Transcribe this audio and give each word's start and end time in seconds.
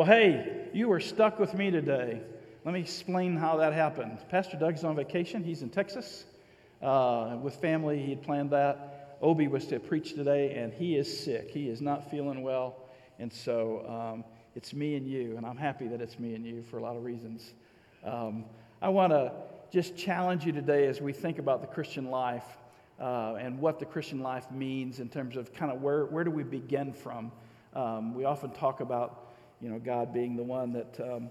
Well, 0.00 0.08
hey, 0.08 0.66
you 0.72 0.88
were 0.88 0.98
stuck 0.98 1.38
with 1.38 1.52
me 1.52 1.70
today. 1.70 2.22
Let 2.64 2.72
me 2.72 2.80
explain 2.80 3.36
how 3.36 3.58
that 3.58 3.74
happened. 3.74 4.16
Pastor 4.30 4.56
Doug's 4.56 4.82
on 4.82 4.96
vacation. 4.96 5.44
He's 5.44 5.60
in 5.60 5.68
Texas 5.68 6.24
uh, 6.80 7.36
with 7.42 7.56
family. 7.56 8.00
He 8.00 8.08
had 8.08 8.22
planned 8.22 8.48
that. 8.48 9.18
Obi 9.20 9.46
was 9.46 9.66
to 9.66 9.78
preach 9.78 10.14
today, 10.14 10.54
and 10.54 10.72
he 10.72 10.96
is 10.96 11.22
sick. 11.22 11.50
He 11.50 11.68
is 11.68 11.82
not 11.82 12.10
feeling 12.10 12.42
well. 12.42 12.76
And 13.18 13.30
so 13.30 13.84
um, 13.86 14.24
it's 14.56 14.72
me 14.72 14.96
and 14.96 15.06
you, 15.06 15.36
and 15.36 15.44
I'm 15.44 15.58
happy 15.58 15.86
that 15.88 16.00
it's 16.00 16.18
me 16.18 16.34
and 16.34 16.46
you 16.46 16.62
for 16.62 16.78
a 16.78 16.82
lot 16.82 16.96
of 16.96 17.04
reasons. 17.04 17.52
Um, 18.02 18.46
I 18.80 18.88
want 18.88 19.12
to 19.12 19.34
just 19.70 19.98
challenge 19.98 20.46
you 20.46 20.52
today 20.52 20.86
as 20.86 21.02
we 21.02 21.12
think 21.12 21.38
about 21.38 21.60
the 21.60 21.66
Christian 21.66 22.06
life 22.10 22.56
uh, 22.98 23.34
and 23.34 23.60
what 23.60 23.78
the 23.78 23.84
Christian 23.84 24.20
life 24.20 24.50
means 24.50 24.98
in 24.98 25.10
terms 25.10 25.36
of 25.36 25.52
kind 25.52 25.70
of 25.70 25.82
where, 25.82 26.06
where 26.06 26.24
do 26.24 26.30
we 26.30 26.42
begin 26.42 26.94
from. 26.94 27.30
Um, 27.74 28.14
we 28.14 28.24
often 28.24 28.50
talk 28.52 28.80
about, 28.80 29.26
you 29.60 29.68
know, 29.68 29.78
God 29.78 30.12
being 30.12 30.36
the 30.36 30.42
one 30.42 30.72
that 30.72 31.00
um, 31.00 31.30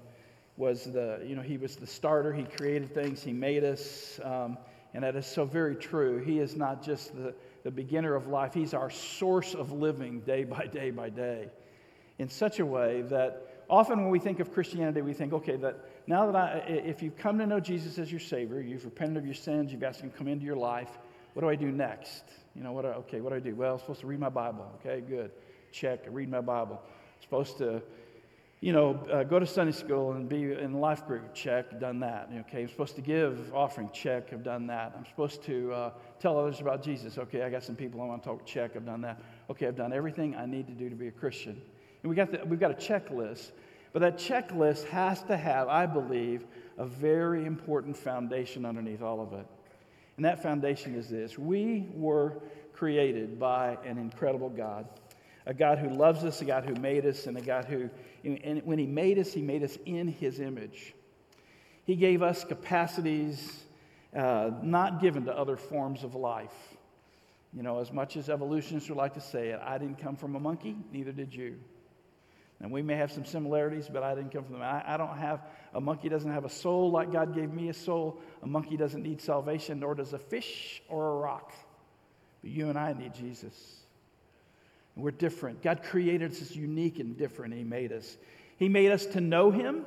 was 0.58 0.86
the, 0.86 1.22
you 1.26 1.36
know, 1.36 1.42
He 1.42 1.58
was 1.58 1.76
the 1.76 1.88
starter. 1.88 2.34
He 2.34 2.44
created 2.44 2.94
things. 2.94 3.24
He 3.24 3.34
made 3.34 3.64
us. 3.64 4.20
Um, 4.24 4.58
and 4.94 5.04
that 5.04 5.16
is 5.16 5.26
so 5.26 5.46
very 5.46 5.76
true. 5.76 6.20
He 6.20 6.40
is 6.40 6.56
not 6.56 6.84
just 6.84 7.16
the, 7.16 7.34
the 7.64 7.72
beginner 7.72 8.16
of 8.16 8.28
life, 8.28 8.54
He's 8.54 8.74
our 8.74 8.90
source 8.90 9.54
of 9.54 9.72
living 9.72 10.22
day 10.22 10.44
by 10.44 10.68
day 10.68 10.92
by 10.92 11.10
day 11.10 11.50
in 12.20 12.30
such 12.30 12.60
a 12.60 12.66
way 12.66 13.02
that 13.04 13.64
often 13.70 14.02
when 14.02 14.10
we 14.10 14.20
think 14.20 14.40
of 14.40 14.54
Christianity, 14.54 15.02
we 15.02 15.14
think, 15.14 15.34
okay, 15.34 15.56
that 15.56 15.78
now 16.06 16.30
that 16.30 16.36
I, 16.36 16.58
if 16.68 17.02
you've 17.02 17.16
come 17.16 17.40
to 17.40 17.48
know 17.48 17.60
Jesus 17.60 17.98
as 17.98 18.12
your 18.12 18.20
Savior, 18.20 18.62
you've 18.62 18.86
repented 18.86 19.18
of 19.18 19.26
your 19.26 19.36
sins, 19.36 19.72
you've 19.72 19.84
asked 19.84 20.02
Him 20.02 20.12
to 20.12 20.18
come 20.18 20.28
into 20.28 20.46
your 20.46 20.58
life, 20.58 20.90
what 21.34 21.44
do 21.44 21.50
I 21.50 21.56
do 21.56 21.72
next? 21.72 22.24
You 22.56 22.64
know, 22.64 22.74
what 22.74 22.82
do, 22.82 22.90
okay, 22.90 23.22
what 23.22 23.30
do 23.30 23.38
I 23.38 23.40
do? 23.40 23.56
Well, 23.56 23.74
I'm 23.74 23.80
supposed 23.80 24.02
to 24.02 24.08
read 24.08 24.20
my 24.20 24.30
Bible. 24.30 24.66
Okay, 24.80 25.02
good. 25.02 25.32
Check, 25.72 26.02
read 26.10 26.30
my 26.30 26.42
Bible. 26.42 26.82
I'm 26.84 27.22
supposed 27.22 27.58
to, 27.60 27.82
you 28.62 28.74
know, 28.74 28.96
uh, 29.12 29.24
go 29.24 29.40
to 29.40 29.46
Sunday 29.46 29.72
school 29.72 30.12
and 30.12 30.28
be 30.28 30.52
in 30.52 30.74
life 30.74 31.08
group. 31.08 31.34
Check, 31.34 31.80
done 31.80 32.02
that. 32.02 32.30
Okay, 32.42 32.64
I'm 32.64 32.70
supposed 32.70 32.96
to 32.96 33.02
give 33.02 33.54
offering. 33.54 33.90
Check, 33.94 34.34
I've 34.34 34.44
done 34.44 34.68
that. 34.68 34.94
I'm 34.98 35.06
supposed 35.06 35.44
to 35.44 35.72
uh, 35.72 35.92
tell 36.20 36.38
others 36.38 36.60
about 36.60 36.84
Jesus. 36.84 37.18
Okay, 37.18 37.42
I 37.42 37.50
got 37.50 37.64
some 37.64 37.76
people 37.76 38.02
I 38.02 38.06
want 38.06 38.22
to 38.22 38.30
talk. 38.30 38.46
Check, 38.46 38.76
I've 38.76 38.86
done 38.86 39.02
that. 39.02 39.22
Okay, 39.50 39.68
I've 39.68 39.78
done 39.78 39.94
everything 39.94 40.36
I 40.36 40.46
need 40.46 40.68
to 40.68 40.74
do 40.74 40.90
to 40.90 40.96
be 40.96 41.08
a 41.08 41.12
Christian. 41.12 41.62
And 42.04 42.10
we 42.10 42.16
got 42.18 42.32
the, 42.32 42.46
we've 42.46 42.60
got 42.60 42.72
a 42.72 42.76
checklist, 42.76 43.52
but 43.94 44.02
that 44.02 44.18
checklist 44.18 44.84
has 44.86 45.24
to 45.24 45.38
have, 45.38 45.70
I 45.70 45.86
believe, 45.86 46.46
a 46.78 46.86
very 46.86 47.46
important 47.46 47.96
foundation 47.96 48.66
underneath 48.66 49.02
all 49.02 49.22
of 49.22 49.32
it. 49.34 49.46
And 50.18 50.26
that 50.26 50.44
foundation 50.44 50.96
is 50.96 51.08
this 51.08 51.40
we 51.40 51.88
were 51.94 52.42
created 52.74 53.40
by 53.40 53.78
an 53.86 53.98
incredible 53.98 54.50
God, 54.50 54.86
a 55.50 55.54
God 55.54 55.80
who 55.80 55.90
loves 55.90 56.24
us, 56.24 56.42
a 56.42 56.46
God 56.46 56.64
who 56.64 56.76
made 56.76 57.08
us, 57.08 57.26
and 57.26 57.36
a 57.36 57.42
God 57.42 57.66
who, 57.66 57.90
and 58.24 58.62
when 58.66 58.78
He 58.78 58.86
made 58.86 59.18
us, 59.18 59.34
He 59.34 59.42
made 59.42 59.64
us 59.64 59.80
in 59.84 60.08
His 60.08 60.40
image. 60.40 60.94
He 61.86 61.96
gave 61.96 62.22
us 62.22 62.46
capacities 62.46 63.64
uh, 64.16 64.52
not 64.62 65.02
given 65.02 65.26
to 65.26 65.36
other 65.36 65.58
forms 65.58 66.04
of 66.04 66.14
life. 66.14 66.54
You 67.52 67.64
know, 67.64 67.80
as 67.80 67.92
much 67.92 68.16
as 68.16 68.30
evolutionists 68.30 68.90
would 68.90 68.98
like 69.00 69.16
to 69.16 69.22
say 69.22 69.50
it, 69.50 69.60
I 69.64 69.80
didn't 69.80 69.98
come 69.98 70.16
from 70.16 70.36
a 70.36 70.40
monkey, 70.40 70.78
neither 70.94 71.12
did 71.12 71.34
you. 71.34 71.56
And 72.62 72.72
we 72.72 72.84
may 72.84 72.96
have 72.98 73.12
some 73.12 73.26
similarities, 73.26 73.90
but 73.92 74.04
I 74.04 74.14
didn't 74.14 74.32
come 74.32 74.44
from 74.44 74.54
them. 74.54 74.62
I, 74.62 74.84
I, 74.86 74.98
don't 74.98 75.18
have, 75.18 75.42
a 75.74 75.82
monkey 75.82 76.10
doesn't 76.10 76.32
have 76.32 76.46
a 76.46 76.50
soul 76.50 76.92
like 76.92 77.12
God 77.12 77.34
gave 77.34 77.52
me 77.52 77.70
a 77.70 77.74
soul. 77.74 78.22
A 78.44 78.48
monkey 78.48 78.78
doesn't 78.78 79.02
need 79.02 79.20
salvation, 79.20 79.80
nor 79.80 79.96
does 79.96 80.14
a 80.14 80.20
fish 80.20 80.84
or 80.90 81.14
a 81.14 81.16
rock. 81.16 81.54
But 82.42 82.52
you 82.52 82.70
and 82.70 82.78
I 82.78 82.94
need 82.94 83.16
Jesus. 83.16 83.80
We're 85.02 85.12
different. 85.12 85.62
God 85.62 85.84
created 85.84 86.32
us 86.32 86.42
as 86.42 86.56
unique 86.56 87.00
and 87.00 87.18
different. 87.18 87.54
He 87.54 87.64
made 87.64 87.92
us. 87.92 88.18
He 88.58 88.70
made 88.70 88.92
us 88.92 89.06
to 89.08 89.22
know 89.22 89.52
Him, 89.52 89.86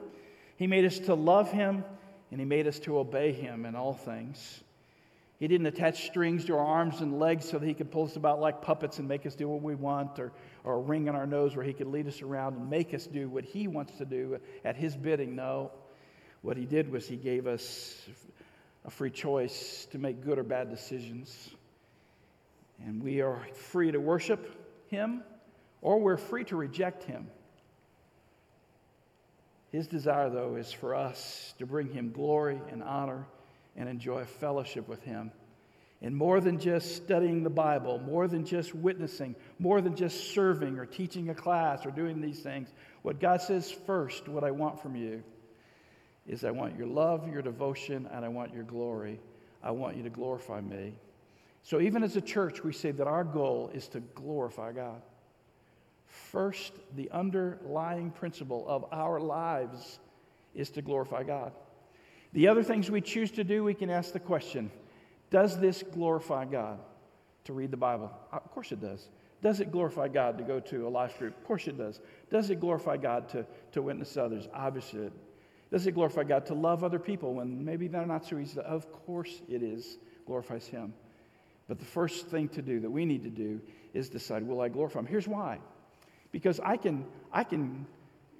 He 0.56 0.66
made 0.66 0.84
us 0.84 0.98
to 1.00 1.14
love 1.14 1.52
Him, 1.52 1.84
and 2.30 2.40
He 2.40 2.46
made 2.46 2.66
us 2.66 2.78
to 2.80 2.98
obey 2.98 3.32
Him 3.32 3.66
in 3.66 3.76
all 3.76 3.92
things. 3.92 4.62
He 5.38 5.48
didn't 5.48 5.66
attach 5.66 6.06
strings 6.06 6.44
to 6.44 6.54
our 6.56 6.64
arms 6.64 7.00
and 7.00 7.18
legs 7.18 7.48
so 7.48 7.58
that 7.58 7.66
he 7.66 7.74
could 7.74 7.90
pull 7.90 8.04
us 8.04 8.14
about 8.14 8.40
like 8.40 8.62
puppets 8.62 9.00
and 9.00 9.08
make 9.08 9.26
us 9.26 9.34
do 9.34 9.48
what 9.48 9.60
we 9.60 9.74
want, 9.74 10.20
or, 10.20 10.30
or 10.62 10.74
a 10.74 10.78
ring 10.78 11.08
on 11.08 11.16
our 11.16 11.26
nose 11.26 11.56
where 11.56 11.64
he 11.64 11.72
could 11.72 11.88
lead 11.88 12.06
us 12.06 12.22
around 12.22 12.56
and 12.56 12.70
make 12.70 12.94
us 12.94 13.08
do 13.08 13.28
what 13.28 13.42
he 13.42 13.66
wants 13.66 13.98
to 13.98 14.04
do 14.04 14.38
at 14.64 14.76
his 14.76 14.96
bidding. 14.96 15.34
No. 15.34 15.72
What 16.42 16.56
he 16.56 16.64
did 16.64 16.92
was 16.92 17.08
he 17.08 17.16
gave 17.16 17.48
us 17.48 18.00
a 18.84 18.90
free 18.90 19.10
choice 19.10 19.88
to 19.90 19.98
make 19.98 20.24
good 20.24 20.38
or 20.38 20.44
bad 20.44 20.70
decisions. 20.70 21.50
And 22.86 23.02
we 23.02 23.20
are 23.20 23.44
free 23.52 23.90
to 23.90 23.98
worship 23.98 24.61
him 24.92 25.24
or 25.80 25.98
we're 25.98 26.16
free 26.16 26.44
to 26.44 26.56
reject 26.56 27.02
him. 27.02 27.26
His 29.72 29.88
desire, 29.88 30.30
though, 30.30 30.54
is 30.54 30.70
for 30.70 30.94
us 30.94 31.54
to 31.58 31.66
bring 31.66 31.90
him 31.92 32.12
glory 32.12 32.60
and 32.70 32.82
honor 32.82 33.26
and 33.76 33.88
enjoy 33.88 34.24
fellowship 34.24 34.88
with 34.88 35.02
Him. 35.02 35.32
And 36.00 36.16
more 36.16 36.40
than 36.40 36.58
just 36.58 36.96
studying 36.96 37.44
the 37.44 37.50
Bible, 37.50 37.98
more 38.00 38.26
than 38.26 38.44
just 38.44 38.74
witnessing, 38.74 39.36
more 39.58 39.80
than 39.80 39.94
just 39.94 40.34
serving 40.34 40.78
or 40.78 40.84
teaching 40.84 41.30
a 41.30 41.34
class 41.34 41.86
or 41.86 41.90
doing 41.92 42.20
these 42.20 42.40
things, 42.40 42.68
what 43.02 43.20
God 43.20 43.40
says 43.40 43.70
first, 43.70 44.28
what 44.28 44.42
I 44.42 44.50
want 44.50 44.82
from 44.82 44.96
you, 44.96 45.22
is 46.26 46.44
I 46.44 46.50
want 46.50 46.76
your 46.76 46.88
love, 46.88 47.32
your 47.32 47.42
devotion, 47.42 48.08
and 48.12 48.24
I 48.24 48.28
want 48.28 48.52
your 48.52 48.64
glory. 48.64 49.20
I 49.62 49.70
want 49.70 49.96
you 49.96 50.02
to 50.02 50.10
glorify 50.10 50.60
me. 50.60 50.94
So, 51.62 51.80
even 51.80 52.02
as 52.02 52.16
a 52.16 52.20
church, 52.20 52.64
we 52.64 52.72
say 52.72 52.90
that 52.90 53.06
our 53.06 53.24
goal 53.24 53.70
is 53.72 53.88
to 53.88 54.00
glorify 54.00 54.72
God. 54.72 55.02
First, 56.06 56.72
the 56.96 57.10
underlying 57.10 58.10
principle 58.10 58.64
of 58.68 58.84
our 58.92 59.20
lives 59.20 60.00
is 60.54 60.70
to 60.70 60.82
glorify 60.82 61.22
God. 61.22 61.52
The 62.32 62.48
other 62.48 62.62
things 62.62 62.90
we 62.90 63.00
choose 63.00 63.30
to 63.32 63.44
do, 63.44 63.64
we 63.64 63.74
can 63.74 63.90
ask 63.90 64.12
the 64.12 64.20
question 64.20 64.70
Does 65.30 65.58
this 65.58 65.82
glorify 65.82 66.44
God 66.46 66.80
to 67.44 67.52
read 67.52 67.70
the 67.70 67.76
Bible? 67.76 68.10
Uh, 68.32 68.36
of 68.36 68.50
course 68.50 68.72
it 68.72 68.80
does. 68.80 69.08
Does 69.40 69.60
it 69.60 69.72
glorify 69.72 70.08
God 70.08 70.38
to 70.38 70.44
go 70.44 70.60
to 70.60 70.86
a 70.86 70.90
life 70.90 71.18
group? 71.18 71.36
Of 71.36 71.44
course 71.44 71.66
it 71.66 71.76
does. 71.76 72.00
Does 72.30 72.50
it 72.50 72.60
glorify 72.60 72.96
God 72.96 73.28
to, 73.30 73.44
to 73.72 73.82
witness 73.82 74.16
others? 74.16 74.48
Obviously 74.54 75.06
it. 75.06 75.12
Does 75.70 75.86
it 75.86 75.92
glorify 75.92 76.22
God 76.24 76.46
to 76.46 76.54
love 76.54 76.84
other 76.84 76.98
people 76.98 77.34
when 77.34 77.64
maybe 77.64 77.88
they're 77.88 78.06
not 78.06 78.26
so 78.26 78.38
easy? 78.38 78.60
Of 78.60 78.92
course 78.92 79.42
it 79.48 79.62
is. 79.62 79.98
Glorifies 80.26 80.66
Him. 80.66 80.92
But 81.72 81.78
the 81.78 81.86
first 81.86 82.26
thing 82.26 82.48
to 82.50 82.60
do 82.60 82.80
that 82.80 82.90
we 82.90 83.06
need 83.06 83.22
to 83.24 83.30
do 83.30 83.58
is 83.94 84.10
decide, 84.10 84.42
will 84.42 84.60
I 84.60 84.68
glorify 84.68 84.98
Him? 84.98 85.06
Here's 85.06 85.26
why. 85.26 85.58
Because 86.30 86.60
I 86.60 86.76
can, 86.76 87.06
I 87.32 87.44
can 87.44 87.86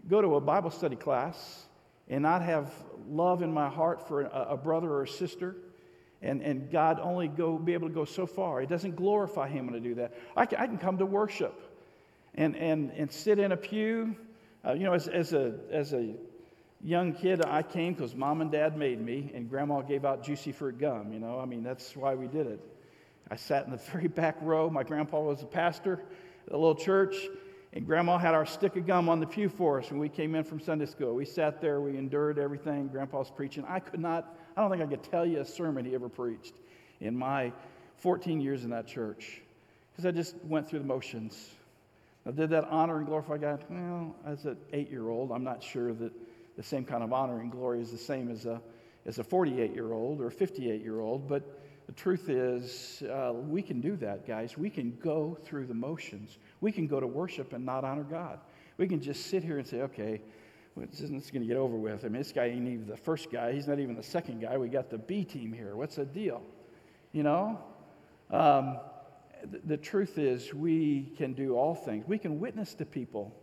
go 0.06 0.20
to 0.20 0.34
a 0.34 0.41
Bible 0.43 0.70
study 0.70 0.97
class 0.97 1.65
and 2.10 2.25
not 2.25 2.42
have 2.42 2.71
love 3.09 3.41
in 3.41 3.50
my 3.50 3.71
heart 3.71 4.06
for 4.06 4.21
a, 4.21 4.48
a 4.50 4.56
brother 4.59 4.91
or 4.91 5.04
a 5.04 5.09
sister, 5.09 5.56
and, 6.21 6.42
and 6.42 6.71
God 6.71 7.00
only 7.00 7.26
go, 7.26 7.56
be 7.56 7.72
able 7.72 7.88
to 7.88 7.94
go 7.94 8.04
so 8.04 8.26
far. 8.26 8.60
It 8.60 8.69
doesn't 8.69 8.97
glorify 8.97 9.48
Him 9.48 9.65
when 9.65 9.76
I 9.76 9.78
do 9.78 9.94
that. 9.94 10.12
I 10.37 10.44
can, 10.44 10.60
I 10.60 10.66
can 10.66 10.76
come 10.76 10.98
to 10.98 11.06
worship 11.06 11.59
and, 12.34 12.54
and, 12.54 12.91
and 12.91 13.10
sit 13.10 13.38
in 13.38 13.50
a 13.53 13.56
pew. 13.56 14.15
Uh, 14.62 14.75
you 14.75 14.84
know, 14.84 14.92
as, 14.92 15.09
as, 15.09 15.32
a, 15.32 15.54
as 15.71 15.94
a 15.94 16.16
young 16.84 17.15
kid, 17.15 17.42
I 17.42 17.62
came 17.62 17.94
because 17.94 18.15
mom 18.15 18.42
and 18.42 18.53
dad 18.53 18.76
made 18.76 19.00
me, 19.00 19.32
and 19.34 19.48
grandma 19.48 19.81
gave 19.81 20.04
out 20.04 20.22
juicy 20.22 20.53
fruit 20.53 20.78
gum. 20.78 21.15
You 21.15 21.19
know, 21.19 21.41
I 21.41 21.47
mean, 21.47 21.62
that's 21.62 21.97
why 21.97 22.15
we 22.15 22.26
did 22.26 22.47
it. 22.47 22.60
I 23.31 23.37
sat 23.37 23.65
in 23.65 23.71
the 23.71 23.77
very 23.93 24.09
back 24.09 24.37
row. 24.41 24.71
My 24.71 24.83
grandpa 24.83 25.21
was 25.21 25.43
a 25.43 25.47
pastor 25.47 26.03
at 26.47 26.53
a 26.53 26.56
little 26.56 26.75
church, 26.75 27.16
and 27.72 27.87
Grandma 27.87 28.19
had 28.19 28.34
our 28.34 28.44
stick 28.44 28.77
of 28.77 28.87
gum 28.87 29.09
on 29.09 29.21
the 29.21 29.27
pew 29.27 29.49
for 29.49 29.81
us 29.81 29.91
when 29.91 29.99
we 29.99 30.09
came 30.09 30.34
in 30.34 30.44
from 30.44 30.60
Sunday 30.60 30.87
school. 30.87 31.15
We 31.15 31.25
sat 31.25 31.60
there, 31.60 31.81
we 31.81 31.97
endured 31.97 32.38
everything. 32.38 32.88
Grandpa's 32.88 33.31
preaching. 33.31 33.65
I 33.69 33.81
could 33.81 34.00
not, 34.00 34.37
I 34.56 34.60
don't 34.60 34.71
think 34.71 34.83
I 34.83 34.87
could 34.87 35.03
tell 35.03 35.25
you 35.25 35.41
a 35.41 35.44
sermon 35.44 35.84
he 35.84 35.94
ever 35.94 36.09
preached 36.09 36.55
in 37.00 37.16
my 37.16 37.53
14 37.97 38.41
years 38.41 38.65
in 38.65 38.71
that 38.71 38.87
church 38.87 39.41
because 39.93 40.06
I 40.06 40.10
just 40.10 40.34
went 40.44 40.69
through 40.69 40.81
the 40.81 40.87
motions. 40.87 41.50
Now, 42.25 42.33
did 42.33 42.50
that 42.50 42.65
honor 42.65 42.99
and 42.99 43.06
glorify 43.06 43.39
God? 43.39 43.65
Well, 43.69 44.15
as 44.27 44.44
an 44.44 44.56
eight 44.72 44.91
year 44.91 45.09
old, 45.09 45.33
I'm 45.33 45.44
not 45.44 45.62
sure 45.62 45.92
that 45.92 46.13
the 46.57 46.63
same 46.63 46.84
kind 46.84 47.03
of 47.03 47.13
honor 47.13 47.41
and 47.41 47.51
glory 47.51 47.80
is 47.80 47.91
the 47.91 47.98
same 47.98 48.30
as 48.30 48.47
a, 48.47 48.60
as 49.07 49.18
a 49.18 49.25
48 49.25 49.72
year 49.72 49.92
old 49.92 50.21
or 50.21 50.27
a 50.27 50.30
58 50.30 50.83
year 50.83 51.01
old, 51.01 51.28
but 51.28 51.61
the 51.92 52.00
truth 52.00 52.30
is, 52.30 53.03
uh, 53.03 53.34
we 53.34 53.60
can 53.60 53.83
do 53.83 53.97
that, 53.97 54.27
guys. 54.27 54.56
We 54.56 54.71
can 54.71 54.97
go 55.03 55.36
through 55.44 55.66
the 55.66 55.74
motions. 55.74 56.39
We 56.62 56.72
can 56.72 56.86
go 56.86 57.00
to 57.00 57.06
worship 57.06 57.53
and 57.53 57.66
not 57.66 57.84
honor 57.84 58.03
God. 58.03 58.39
We 58.78 58.89
can 58.89 58.98
just 58.98 59.27
sit 59.27 59.44
here 59.44 59.59
and 59.59 59.66
say, 59.66 59.83
okay, 59.83 60.22
well, 60.74 60.86
this 60.91 61.00
going 61.03 61.22
to 61.22 61.41
get 61.41 61.59
over 61.59 61.77
with. 61.77 62.06
I 62.06 62.09
mean, 62.09 62.22
this 62.22 62.33
guy 62.33 62.47
ain't 62.47 62.66
even 62.66 62.86
the 62.86 62.97
first 62.97 63.30
guy. 63.30 63.53
He's 63.53 63.68
not 63.68 63.78
even 63.78 63.94
the 63.94 64.03
second 64.03 64.41
guy. 64.41 64.56
We 64.56 64.68
got 64.68 64.89
the 64.89 64.97
B 64.97 65.22
team 65.22 65.53
here. 65.53 65.77
What's 65.77 65.97
the 65.97 66.06
deal? 66.06 66.41
You 67.12 67.24
know? 67.24 67.60
Um, 68.30 68.78
the 69.66 69.77
truth 69.77 70.16
is, 70.16 70.54
we 70.54 71.12
can 71.18 71.34
do 71.34 71.56
all 71.56 71.74
things. 71.74 72.06
We 72.09 72.16
can 72.16 72.41
witness 72.41 72.72
to 72.77 72.86
people. 72.86 73.36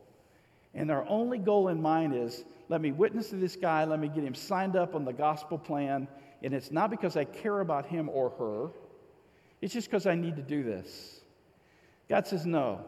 And 0.74 0.90
our 0.90 1.08
only 1.08 1.38
goal 1.38 1.68
in 1.68 1.80
mind 1.80 2.16
is 2.16 2.46
let 2.68 2.82
me 2.82 2.94
witness 2.94 3.30
to 3.30 3.36
this 3.36 3.56
guy, 3.56 3.86
let 3.86 4.00
me 4.00 4.08
get 4.08 4.24
him 4.24 4.34
signed 4.34 4.76
up 4.76 4.96
on 4.96 5.06
the 5.06 5.14
gospel 5.14 5.60
plan, 5.60 6.08
and 6.44 6.54
it's 6.54 6.72
not 6.72 6.90
because 6.90 7.18
I 7.18 7.26
care 7.26 7.60
about 7.60 7.86
him 7.86 8.10
or 8.10 8.30
her, 8.32 8.70
it's 9.62 9.74
just 9.74 9.90
because 9.90 10.06
I 10.06 10.16
need 10.16 10.38
to 10.38 10.42
do 10.42 10.64
this. 10.64 11.22
God 12.08 12.28
says, 12.28 12.46
No. 12.46 12.82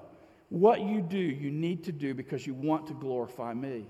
What 0.50 0.81
you 0.81 1.01
do, 1.01 1.18
you 1.18 1.50
need 1.50 1.86
to 1.86 1.94
do 1.94 2.13
because 2.13 2.45
you 2.45 2.53
want 2.53 2.88
to 2.88 2.94
glorify 2.94 3.53
me. 3.53 3.86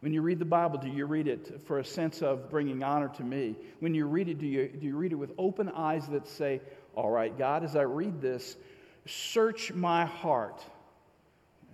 When 0.00 0.12
you 0.12 0.20
read 0.20 0.40
the 0.40 0.44
Bible, 0.44 0.78
do 0.78 0.88
you 0.88 1.06
read 1.06 1.28
it 1.28 1.60
for 1.64 1.78
a 1.78 1.84
sense 1.84 2.22
of 2.22 2.50
bringing 2.50 2.82
honor 2.82 3.08
to 3.10 3.22
me? 3.22 3.54
When 3.78 3.94
you 3.94 4.06
read 4.06 4.28
it, 4.28 4.38
do 4.38 4.46
you, 4.46 4.68
do 4.68 4.84
you 4.84 4.96
read 4.96 5.12
it 5.12 5.16
with 5.16 5.30
open 5.38 5.68
eyes 5.68 6.08
that 6.08 6.26
say, 6.26 6.60
All 6.94 7.10
right, 7.10 7.36
God, 7.36 7.62
as 7.62 7.76
I 7.76 7.82
read 7.82 8.20
this, 8.20 8.56
search 9.06 9.72
my 9.72 10.06
heart? 10.06 10.60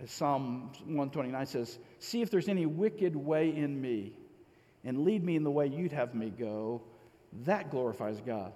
As 0.03 0.11
Psalm 0.11 0.71
129 0.85 1.45
says, 1.45 1.79
See 1.99 2.21
if 2.21 2.29
there's 2.29 2.49
any 2.49 2.65
wicked 2.65 3.15
way 3.15 3.55
in 3.55 3.79
me 3.79 4.13
and 4.85 5.03
lead 5.03 5.23
me 5.23 5.35
in 5.35 5.43
the 5.43 5.51
way 5.51 5.67
you'd 5.67 5.91
have 5.91 6.15
me 6.15 6.29
go. 6.29 6.81
That 7.43 7.71
glorifies 7.71 8.21
God. 8.21 8.53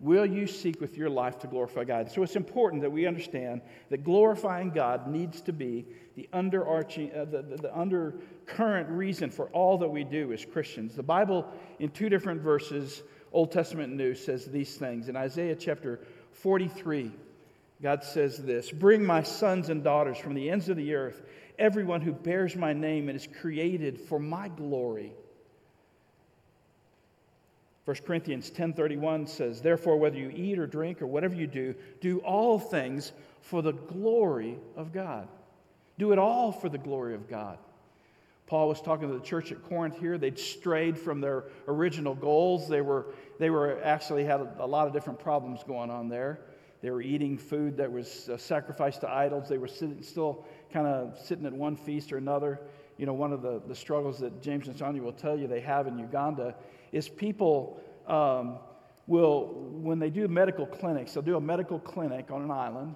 Will 0.00 0.26
you 0.26 0.46
seek 0.46 0.80
with 0.80 0.96
your 0.96 1.08
life 1.08 1.38
to 1.40 1.46
glorify 1.46 1.84
God? 1.84 2.10
So 2.10 2.22
it's 2.22 2.36
important 2.36 2.82
that 2.82 2.90
we 2.90 3.06
understand 3.06 3.62
that 3.90 4.04
glorifying 4.04 4.70
God 4.70 5.06
needs 5.06 5.40
to 5.42 5.52
be 5.52 5.86
the 6.16 6.28
underarching, 6.32 7.16
uh, 7.16 7.24
the, 7.24 7.42
the, 7.42 7.56
the 7.56 7.78
undercurrent 7.78 8.88
reason 8.90 9.30
for 9.30 9.46
all 9.48 9.78
that 9.78 9.88
we 9.88 10.04
do 10.04 10.32
as 10.32 10.44
Christians. 10.44 10.94
The 10.94 11.02
Bible, 11.02 11.46
in 11.78 11.90
two 11.90 12.08
different 12.08 12.40
verses, 12.40 13.02
Old 13.32 13.52
Testament 13.52 13.88
and 13.88 13.96
New, 13.96 14.14
says 14.14 14.46
these 14.46 14.76
things. 14.76 15.08
In 15.08 15.16
Isaiah 15.16 15.54
chapter 15.54 16.00
43, 16.32 17.12
God 17.80 18.02
says 18.02 18.38
this 18.38 18.70
Bring 18.70 19.04
my 19.04 19.22
sons 19.22 19.68
and 19.68 19.82
daughters 19.82 20.18
from 20.18 20.34
the 20.34 20.50
ends 20.50 20.68
of 20.68 20.76
the 20.76 20.94
earth, 20.94 21.22
everyone 21.58 22.00
who 22.00 22.12
bears 22.12 22.56
my 22.56 22.72
name 22.72 23.08
and 23.08 23.16
is 23.16 23.28
created 23.40 24.00
for 24.00 24.18
my 24.18 24.48
glory. 24.48 25.14
1 27.84 27.96
Corinthians 28.06 28.50
10:31 28.50 29.26
says, 29.26 29.60
"Therefore 29.60 29.96
whether 29.96 30.18
you 30.18 30.30
eat 30.34 30.58
or 30.58 30.66
drink 30.66 31.02
or 31.02 31.06
whatever 31.06 31.34
you 31.34 31.46
do, 31.46 31.74
do 32.00 32.18
all 32.20 32.58
things 32.58 33.12
for 33.40 33.62
the 33.62 33.72
glory 33.72 34.58
of 34.76 34.92
God." 34.92 35.28
Do 35.98 36.12
it 36.12 36.18
all 36.18 36.50
for 36.50 36.68
the 36.68 36.78
glory 36.78 37.14
of 37.14 37.28
God. 37.28 37.58
Paul 38.46 38.68
was 38.68 38.80
talking 38.80 39.08
to 39.08 39.14
the 39.14 39.24
church 39.24 39.52
at 39.52 39.62
Corinth 39.62 39.98
here. 39.98 40.18
They'd 40.18 40.38
strayed 40.38 40.98
from 40.98 41.20
their 41.20 41.44
original 41.66 42.14
goals. 42.14 42.68
They 42.68 42.82
were, 42.82 43.06
they 43.38 43.48
were 43.48 43.82
actually 43.82 44.24
had 44.24 44.40
a, 44.40 44.56
a 44.58 44.66
lot 44.66 44.86
of 44.86 44.92
different 44.92 45.18
problems 45.18 45.62
going 45.64 45.90
on 45.90 46.08
there. 46.08 46.40
They 46.82 46.90
were 46.90 47.00
eating 47.00 47.38
food 47.38 47.78
that 47.78 47.90
was 47.90 48.28
sacrificed 48.36 49.00
to 49.02 49.10
idols. 49.10 49.48
They 49.48 49.56
were 49.56 49.68
sitting, 49.68 50.02
still 50.02 50.44
kind 50.70 50.86
of 50.86 51.18
sitting 51.18 51.46
at 51.46 51.52
one 51.52 51.76
feast 51.76 52.12
or 52.12 52.18
another. 52.18 52.60
You 52.96 53.06
know, 53.06 53.12
one 53.12 53.32
of 53.32 53.42
the, 53.42 53.60
the 53.66 53.74
struggles 53.74 54.20
that 54.20 54.40
James 54.42 54.68
and 54.68 54.76
Sonia 54.76 55.02
will 55.02 55.12
tell 55.12 55.36
you 55.36 55.46
they 55.46 55.60
have 55.60 55.86
in 55.86 55.98
Uganda 55.98 56.54
is 56.92 57.08
people 57.08 57.80
um, 58.06 58.58
will, 59.06 59.46
when 59.72 59.98
they 59.98 60.10
do 60.10 60.28
medical 60.28 60.66
clinics, 60.66 61.12
they'll 61.12 61.22
do 61.22 61.36
a 61.36 61.40
medical 61.40 61.78
clinic 61.78 62.30
on 62.30 62.42
an 62.42 62.50
island, 62.50 62.94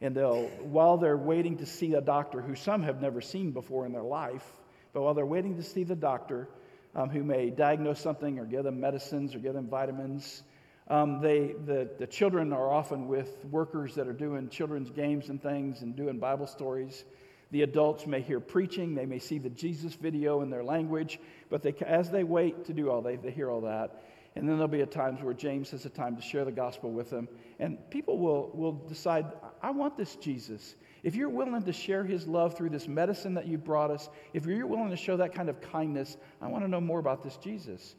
and 0.00 0.14
they'll, 0.14 0.46
while 0.62 0.96
they're 0.96 1.16
waiting 1.16 1.58
to 1.58 1.66
see 1.66 1.94
a 1.94 2.00
doctor 2.00 2.40
who 2.40 2.54
some 2.54 2.82
have 2.82 3.00
never 3.00 3.20
seen 3.20 3.50
before 3.50 3.86
in 3.86 3.92
their 3.92 4.02
life, 4.02 4.44
but 4.92 5.02
while 5.02 5.14
they're 5.14 5.26
waiting 5.26 5.56
to 5.56 5.62
see 5.62 5.82
the 5.82 5.96
doctor 5.96 6.48
um, 6.94 7.08
who 7.10 7.24
may 7.24 7.50
diagnose 7.50 8.00
something 8.00 8.38
or 8.38 8.44
give 8.44 8.64
them 8.64 8.80
medicines 8.80 9.34
or 9.34 9.38
give 9.40 9.54
them 9.54 9.66
vitamins, 9.68 10.42
um, 10.88 11.20
they, 11.20 11.54
the, 11.64 11.88
the 11.98 12.06
children 12.06 12.52
are 12.52 12.70
often 12.70 13.08
with 13.08 13.44
workers 13.50 13.94
that 13.94 14.06
are 14.06 14.12
doing 14.12 14.48
children's 14.50 14.90
games 14.90 15.30
and 15.30 15.42
things 15.42 15.80
and 15.80 15.96
doing 15.96 16.18
Bible 16.18 16.46
stories. 16.46 17.04
The 17.50 17.62
adults 17.62 18.06
may 18.06 18.20
hear 18.20 18.40
preaching, 18.40 18.94
they 18.94 19.06
may 19.06 19.18
see 19.18 19.38
the 19.38 19.50
Jesus 19.50 19.94
video 19.94 20.40
in 20.40 20.50
their 20.50 20.64
language, 20.64 21.20
but 21.50 21.62
they, 21.62 21.74
as 21.86 22.10
they 22.10 22.24
wait 22.24 22.64
to 22.66 22.72
do 22.72 22.90
all, 22.90 23.02
they, 23.02 23.16
they 23.16 23.30
hear 23.30 23.50
all 23.50 23.60
that. 23.62 24.02
And 24.36 24.48
then 24.48 24.56
there'll 24.56 24.68
be 24.68 24.80
a 24.80 24.86
times 24.86 25.22
where 25.22 25.34
James 25.34 25.70
has 25.70 25.86
a 25.86 25.90
time 25.90 26.16
to 26.16 26.22
share 26.22 26.44
the 26.44 26.52
gospel 26.52 26.90
with 26.90 27.10
them. 27.10 27.28
And 27.60 27.78
people 27.90 28.18
will, 28.18 28.50
will 28.52 28.72
decide, 28.72 29.26
I 29.62 29.70
want 29.70 29.96
this 29.96 30.16
Jesus. 30.16 30.74
If 31.04 31.14
you're 31.14 31.28
willing 31.28 31.62
to 31.62 31.72
share 31.72 32.02
his 32.02 32.26
love 32.26 32.56
through 32.56 32.70
this 32.70 32.88
medicine 32.88 33.34
that 33.34 33.46
you 33.46 33.58
brought 33.58 33.92
us, 33.92 34.08
if 34.32 34.46
you're 34.46 34.66
willing 34.66 34.90
to 34.90 34.96
show 34.96 35.18
that 35.18 35.34
kind 35.34 35.48
of 35.48 35.60
kindness, 35.60 36.16
I 36.42 36.48
want 36.48 36.64
to 36.64 36.68
know 36.68 36.80
more 36.80 36.98
about 36.98 37.22
this 37.22 37.36
Jesus. 37.36 37.94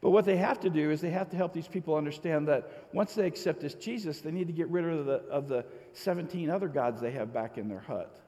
But 0.00 0.10
what 0.10 0.24
they 0.24 0.36
have 0.36 0.60
to 0.60 0.70
do 0.70 0.90
is 0.90 1.02
they 1.02 1.10
have 1.10 1.30
to 1.30 1.36
help 1.36 1.52
these 1.52 1.68
people 1.68 1.96
understand 1.96 2.48
that 2.48 2.88
once 2.92 3.14
they 3.14 3.26
accept 3.26 3.60
this 3.60 3.74
Jesus, 3.74 4.20
they 4.20 4.30
need 4.30 4.46
to 4.46 4.52
get 4.54 4.68
rid 4.68 4.84
of 4.86 5.04
the, 5.04 5.22
of 5.30 5.48
the 5.48 5.66
17 5.92 6.48
other 6.48 6.68
gods 6.68 7.00
they 7.00 7.10
have 7.10 7.32
back 7.32 7.58
in 7.58 7.68
their 7.68 7.80
hut 7.80 8.23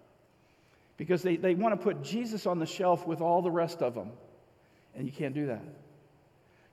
because 0.97 1.23
they, 1.23 1.37
they 1.37 1.55
want 1.55 1.79
to 1.79 1.83
put 1.83 2.03
Jesus 2.03 2.47
on 2.47 2.59
the 2.59 2.67
shelf 2.67 3.07
with 3.07 3.21
all 3.21 3.43
the 3.43 3.51
rest 3.51 3.83
of 3.83 3.95
them. 3.95 4.13
And 4.95 5.07
you 5.07 5.13
can't 5.13 5.35
do 5.35 5.47
that. 5.47 5.63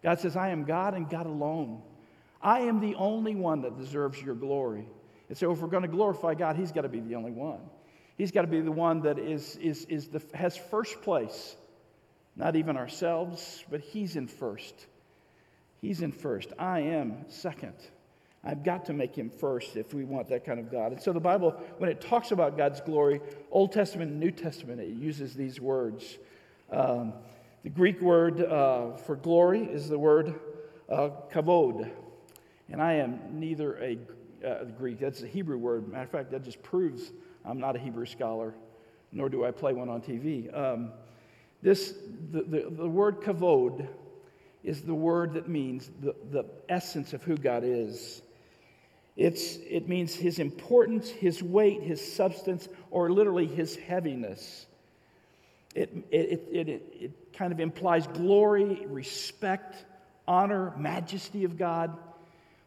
God 0.01 0.19
says, 0.19 0.35
I 0.35 0.49
am 0.49 0.63
God 0.63 0.93
and 0.93 1.09
God 1.09 1.25
alone. 1.25 1.81
I 2.41 2.61
am 2.61 2.79
the 2.79 2.95
only 2.95 3.35
one 3.35 3.61
that 3.61 3.77
deserves 3.77 4.21
your 4.21 4.35
glory. 4.35 4.87
And 5.29 5.37
so, 5.37 5.51
if 5.51 5.59
we're 5.59 5.69
going 5.69 5.83
to 5.83 5.89
glorify 5.89 6.33
God, 6.35 6.57
He's 6.57 6.71
got 6.71 6.81
to 6.81 6.89
be 6.89 6.99
the 6.99 7.15
only 7.15 7.31
one. 7.31 7.59
He's 8.17 8.31
got 8.31 8.41
to 8.41 8.47
be 8.47 8.59
the 8.59 8.71
one 8.71 9.01
that 9.01 9.17
is, 9.17 9.55
is, 9.57 9.85
is 9.85 10.07
the, 10.09 10.21
has 10.33 10.55
first 10.55 11.01
place. 11.01 11.55
Not 12.35 12.55
even 12.55 12.77
ourselves, 12.77 13.63
but 13.69 13.79
He's 13.79 14.15
in 14.15 14.27
first. 14.27 14.73
He's 15.81 16.01
in 16.01 16.11
first. 16.11 16.51
I 16.59 16.81
am 16.81 17.25
second. 17.29 17.75
I've 18.45 18.63
got 18.63 18.85
to 18.85 18.93
make 18.93 19.15
him 19.15 19.29
first 19.29 19.77
if 19.77 19.93
we 19.93 20.03
want 20.03 20.27
that 20.29 20.45
kind 20.45 20.59
of 20.59 20.69
God. 20.69 20.91
And 20.91 21.01
so 21.01 21.13
the 21.13 21.19
Bible, 21.19 21.51
when 21.77 21.89
it 21.89 22.01
talks 22.01 22.31
about 22.31 22.57
God's 22.57 22.81
glory, 22.81 23.21
Old 23.51 23.71
Testament 23.71 24.11
and 24.11 24.19
New 24.19 24.31
Testament, 24.31 24.81
it 24.81 24.89
uses 24.89 25.33
these 25.33 25.61
words. 25.61 26.17
Um, 26.69 27.13
the 27.63 27.69
Greek 27.69 28.01
word 28.01 28.41
uh, 28.41 28.97
for 28.97 29.15
glory 29.15 29.63
is 29.63 29.87
the 29.87 29.97
word 29.97 30.35
uh, 30.89 31.09
kavod. 31.31 31.89
And 32.69 32.81
I 32.81 32.93
am 32.93 33.19
neither 33.39 33.77
a 33.81 33.97
uh, 34.45 34.65
Greek, 34.77 34.99
that's 34.99 35.21
a 35.21 35.27
Hebrew 35.27 35.57
word. 35.57 35.87
Matter 35.87 36.03
of 36.03 36.09
fact, 36.09 36.31
that 36.31 36.43
just 36.43 36.61
proves 36.61 37.13
I'm 37.45 37.59
not 37.59 37.77
a 37.77 37.79
Hebrew 37.79 38.05
scholar, 38.05 38.53
nor 39.13 39.29
do 39.29 39.45
I 39.45 39.51
play 39.51 39.71
one 39.71 39.87
on 39.87 40.01
TV. 40.01 40.53
Um, 40.57 40.91
this, 41.61 41.93
the, 42.31 42.41
the, 42.43 42.69
the 42.69 42.89
word 42.89 43.21
kavod 43.21 43.87
is 44.63 44.81
the 44.81 44.93
word 44.93 45.33
that 45.33 45.47
means 45.47 45.91
the, 46.01 46.15
the 46.31 46.45
essence 46.67 47.13
of 47.13 47.23
who 47.23 47.37
God 47.37 47.63
is. 47.63 48.21
It's, 49.15 49.57
it 49.57 49.87
means 49.87 50.15
his 50.15 50.39
importance, 50.39 51.09
his 51.09 51.43
weight, 51.43 51.83
his 51.83 52.13
substance, 52.13 52.67
or 52.89 53.11
literally 53.11 53.45
his 53.45 53.75
heaviness. 53.75 54.65
It, 55.75 55.93
it, 56.11 56.47
it, 56.51 56.69
it, 56.69 56.83
it 56.99 57.33
kind 57.33 57.51
of 57.51 57.59
implies 57.59 58.07
glory, 58.07 58.85
respect, 58.87 59.85
honor, 60.27 60.73
majesty 60.77 61.43
of 61.43 61.57
God. 61.57 61.95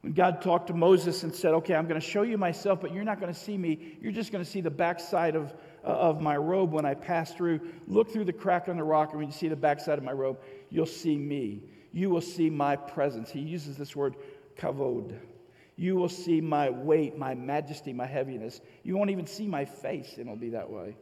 When 0.03 0.13
God 0.13 0.41
talked 0.41 0.69
to 0.69 0.75
Moses 0.75 1.25
and 1.25 1.35
said, 1.35 1.55
Okay, 1.55 1.75
I'm 1.75 1.89
going 1.89 2.01
to 2.01 2.07
show 2.07 2.23
you 2.23 2.39
myself, 2.39 2.81
but 2.81 2.93
you're 2.93 3.05
not 3.05 3.21
going 3.21 3.33
to 3.33 3.39
see 3.39 3.57
me. 3.57 3.97
You're 4.01 4.13
just 4.13 4.31
going 4.31 4.45
to 4.45 4.51
see 4.51 4.61
the 4.61 4.71
backside 4.71 5.35
of, 5.35 5.53
uh, 5.85 5.89
of 5.89 6.21
my 6.21 6.37
robe 6.37 6.73
when 6.73 6.85
I 6.85 6.95
pass 6.95 7.33
through. 7.33 7.61
Look 7.89 8.13
through 8.13 8.25
the 8.25 8.33
crack 8.33 8.69
on 8.69 8.77
the 8.77 8.85
rock, 8.85 9.11
and 9.11 9.19
when 9.19 9.27
you 9.27 9.33
see 9.33 9.49
the 9.49 9.57
backside 9.57 9.99
of 9.99 10.05
my 10.05 10.13
robe, 10.13 10.39
you'll 10.71 10.87
see 10.87 11.17
me. 11.17 11.63
You 11.93 12.11
will 12.11 12.21
see 12.21 12.51
my 12.51 12.77
presence. 12.77 13.31
He 13.31 13.41
uses 13.41 13.77
this 13.77 13.97
word, 13.97 14.15
kavod. 14.57 15.17
You 15.77 15.97
will 15.97 16.09
see 16.09 16.41
my 16.41 16.71
weight, 16.71 17.19
my 17.19 17.35
majesty, 17.35 17.93
my 17.93 18.07
heaviness. 18.07 18.61
You 18.83 18.97
won't 18.97 19.11
even 19.11 19.27
see 19.27 19.47
my 19.47 19.65
face, 19.65 20.15
and 20.17 20.23
it'll 20.23 20.37
be 20.37 20.51
that 20.51 20.71
way. 20.71 20.97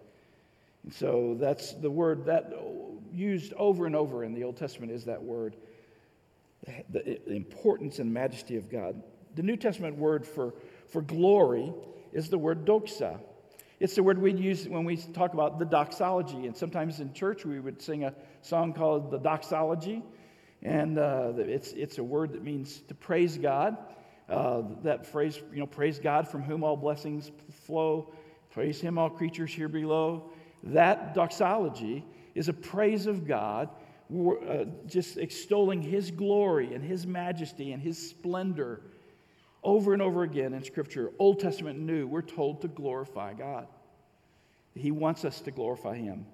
And 0.82 0.92
so 0.92 1.36
that's 1.38 1.72
the 1.74 1.90
word 1.90 2.26
that 2.26 2.52
used 3.12 3.52
over 3.54 3.86
and 3.86 3.94
over 3.94 4.24
in 4.24 4.34
the 4.34 4.44
Old 4.44 4.56
Testament 4.56 4.92
is 4.92 5.04
that 5.04 5.22
word, 5.22 5.56
the, 6.90 7.20
importance 7.32 8.00
and 8.00 8.12
majesty 8.12 8.56
of 8.56 8.68
God. 8.68 9.02
The 9.34 9.42
New 9.42 9.56
Testament 9.56 9.96
word 9.96 10.26
for, 10.26 10.54
for 10.88 11.02
glory 11.02 11.72
is 12.12 12.28
the 12.28 12.38
word 12.38 12.66
doxa. 12.66 13.18
It's 13.80 13.94
the 13.94 14.02
word 14.02 14.18
we 14.18 14.32
use 14.32 14.68
when 14.68 14.84
we 14.84 14.96
talk 14.96 15.34
about 15.34 15.58
the 15.58 15.64
doxology. 15.64 16.46
And 16.46 16.56
sometimes 16.56 17.00
in 17.00 17.12
church 17.12 17.44
we 17.44 17.60
would 17.60 17.80
sing 17.80 18.04
a 18.04 18.14
song 18.42 18.72
called 18.72 19.10
the 19.10 19.18
doxology. 19.18 20.02
And 20.62 20.98
uh, 20.98 21.32
it's, 21.36 21.72
it's 21.72 21.98
a 21.98 22.04
word 22.04 22.32
that 22.32 22.42
means 22.42 22.80
to 22.88 22.94
praise 22.94 23.36
God. 23.36 23.76
Uh, 24.28 24.62
that 24.82 25.06
phrase, 25.06 25.40
you 25.52 25.60
know, 25.60 25.66
praise 25.66 25.98
God 25.98 26.26
from 26.26 26.42
whom 26.42 26.64
all 26.64 26.76
blessings 26.76 27.30
flow, 27.50 28.12
praise 28.50 28.80
Him, 28.80 28.98
all 28.98 29.10
creatures 29.10 29.52
here 29.52 29.68
below. 29.68 30.30
That 30.62 31.14
doxology 31.14 32.04
is 32.34 32.48
a 32.48 32.52
praise 32.52 33.06
of 33.06 33.26
God, 33.26 33.68
uh, 34.10 34.64
just 34.86 35.18
extolling 35.18 35.82
His 35.82 36.10
glory 36.10 36.74
and 36.74 36.82
His 36.82 37.06
majesty 37.06 37.72
and 37.72 37.82
His 37.82 38.10
splendor. 38.10 38.80
Over 39.62 39.92
and 39.94 40.02
over 40.02 40.22
again 40.22 40.52
in 40.52 40.62
Scripture, 40.62 41.10
Old 41.18 41.40
Testament 41.40 41.78
and 41.78 41.86
New, 41.86 42.06
we're 42.06 42.22
told 42.22 42.62
to 42.62 42.68
glorify 42.68 43.32
God. 43.32 43.66
He 44.74 44.90
wants 44.90 45.24
us 45.24 45.40
to 45.42 45.50
glorify 45.50 45.96
Him. 45.96 46.26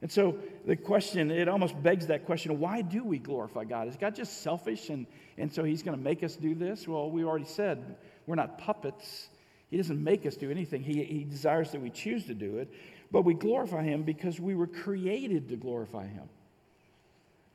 And 0.00 0.10
so 0.10 0.38
the 0.64 0.76
question, 0.76 1.30
it 1.30 1.48
almost 1.48 1.80
begs 1.82 2.06
that 2.06 2.24
question 2.24 2.60
why 2.60 2.82
do 2.82 3.02
we 3.02 3.18
glorify 3.18 3.64
God? 3.64 3.88
Is 3.88 3.96
God 3.96 4.14
just 4.14 4.42
selfish 4.42 4.90
and, 4.90 5.06
and 5.36 5.52
so 5.52 5.64
he's 5.64 5.82
going 5.82 5.96
to 5.96 6.02
make 6.02 6.22
us 6.22 6.36
do 6.36 6.54
this? 6.54 6.86
Well, 6.86 7.10
we 7.10 7.24
already 7.24 7.46
said 7.46 7.96
we're 8.26 8.36
not 8.36 8.58
puppets. 8.58 9.28
He 9.70 9.76
doesn't 9.76 10.02
make 10.02 10.24
us 10.24 10.36
do 10.36 10.50
anything, 10.50 10.82
he, 10.82 11.02
he 11.04 11.24
desires 11.24 11.72
that 11.72 11.80
we 11.80 11.90
choose 11.90 12.26
to 12.26 12.34
do 12.34 12.58
it. 12.58 12.72
But 13.10 13.22
we 13.22 13.34
glorify 13.34 13.82
him 13.82 14.02
because 14.02 14.38
we 14.38 14.54
were 14.54 14.66
created 14.66 15.48
to 15.48 15.56
glorify 15.56 16.06
him. 16.06 16.28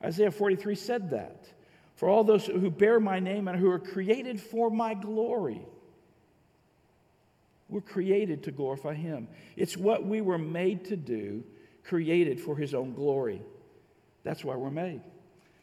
Isaiah 0.02 0.32
43 0.32 0.74
said 0.74 1.10
that. 1.10 1.46
For 1.94 2.08
all 2.08 2.24
those 2.24 2.46
who 2.46 2.70
bear 2.70 2.98
my 2.98 3.20
name 3.20 3.46
and 3.46 3.58
who 3.58 3.70
are 3.70 3.78
created 3.78 4.40
for 4.40 4.68
my 4.68 4.94
glory. 4.94 5.60
We're 7.68 7.80
created 7.80 8.42
to 8.44 8.50
glorify 8.50 8.94
him. 8.94 9.28
It's 9.56 9.76
what 9.76 10.04
we 10.04 10.20
were 10.20 10.38
made 10.38 10.86
to 10.86 10.96
do 10.96 11.44
created 11.84 12.40
for 12.40 12.56
his 12.56 12.74
own 12.74 12.94
glory. 12.94 13.42
That's 14.24 14.44
why 14.44 14.56
we're 14.56 14.70
made. 14.70 15.02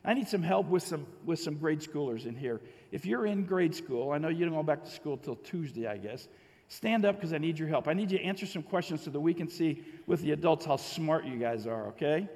I 0.04 0.14
need 0.14 0.28
some 0.28 0.42
help 0.42 0.68
with 0.68 0.84
some, 0.84 1.06
with 1.26 1.40
some 1.40 1.56
grade 1.56 1.82
schoolers 1.82 2.26
in 2.26 2.36
here. 2.36 2.60
If 2.92 3.06
you're 3.06 3.26
in 3.26 3.46
grade 3.46 3.76
school, 3.76 4.12
I 4.12 4.18
know 4.18 4.30
you 4.30 4.46
don't 4.46 4.56
go 4.56 4.64
back 4.64 4.84
to 4.84 4.90
school 4.90 5.18
till 5.18 5.36
Tuesday, 5.36 5.88
I 5.88 5.98
guess. 5.98 6.28
Stand 6.70 7.06
up 7.06 7.16
because 7.16 7.34
I 7.34 7.38
need 7.38 7.60
your 7.60 7.68
help. 7.68 7.88
I 7.88 7.94
need 7.94 8.12
you 8.12 8.18
to 8.18 8.24
answer 8.24 8.46
some 8.46 8.64
questions 8.64 9.04
so 9.04 9.12
that 9.12 9.20
we 9.20 9.34
can 9.34 9.48
see 9.48 9.84
with 10.08 10.22
the 10.22 10.32
adults 10.32 10.66
how 10.66 10.78
smart 10.78 11.26
you 11.26 11.38
guys 11.38 11.68
are, 11.68 11.88
okay? 11.88 12.28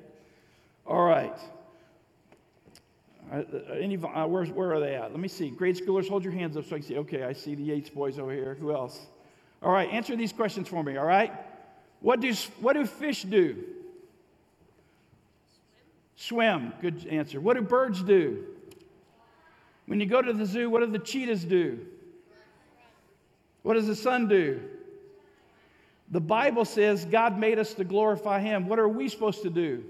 All 0.85 1.03
right. 1.03 1.37
Uh, 3.31 3.41
any, 3.79 3.97
uh, 3.97 4.27
where, 4.27 4.45
where 4.45 4.73
are 4.73 4.79
they 4.79 4.95
at? 4.95 5.09
Let 5.09 5.19
me 5.19 5.27
see. 5.27 5.49
Grade 5.49 5.77
schoolers, 5.77 6.07
hold 6.07 6.23
your 6.23 6.33
hands 6.33 6.57
up 6.57 6.65
so 6.65 6.75
I 6.75 6.79
can 6.79 6.87
see. 6.87 6.97
Okay, 6.97 7.23
I 7.23 7.33
see 7.33 7.55
the 7.55 7.63
Yates 7.63 7.89
boys 7.89 8.19
over 8.19 8.31
here. 8.31 8.55
Who 8.59 8.71
else? 8.71 9.07
All 9.63 9.71
right, 9.71 9.89
answer 9.89 10.15
these 10.15 10.33
questions 10.33 10.67
for 10.67 10.83
me, 10.83 10.97
all 10.97 11.05
right? 11.05 11.31
What 12.05 12.19
do, 12.19 12.31
what 12.59 12.74
do 12.74 12.85
fish 12.85 13.24
do? 13.24 13.63
Swim. 16.15 16.71
Good 16.79 17.07
answer. 17.07 17.41
What 17.41 17.55
do 17.55 17.63
birds 17.63 18.03
do? 18.03 18.43
When 19.88 20.00
you 20.00 20.05
go 20.05 20.21
to 20.21 20.31
the 20.31 20.45
zoo, 20.45 20.69
what 20.69 20.81
do 20.81 20.85
the 20.85 21.00
cheetahs 21.00 21.43
do? 21.43 21.79
What 23.63 23.74
does 23.74 23.88
the 23.88 23.95
sun 23.95 24.27
do? 24.27 24.62
The 26.12 26.21
Bible 26.21 26.63
says 26.63 27.05
God 27.05 27.39
made 27.39 27.57
us 27.57 27.74
to 27.74 27.83
glorify 27.83 28.39
Him. 28.39 28.67
What 28.67 28.77
are 28.77 28.88
we 28.88 29.09
supposed 29.09 29.41
to 29.41 29.50
do? 29.50 29.83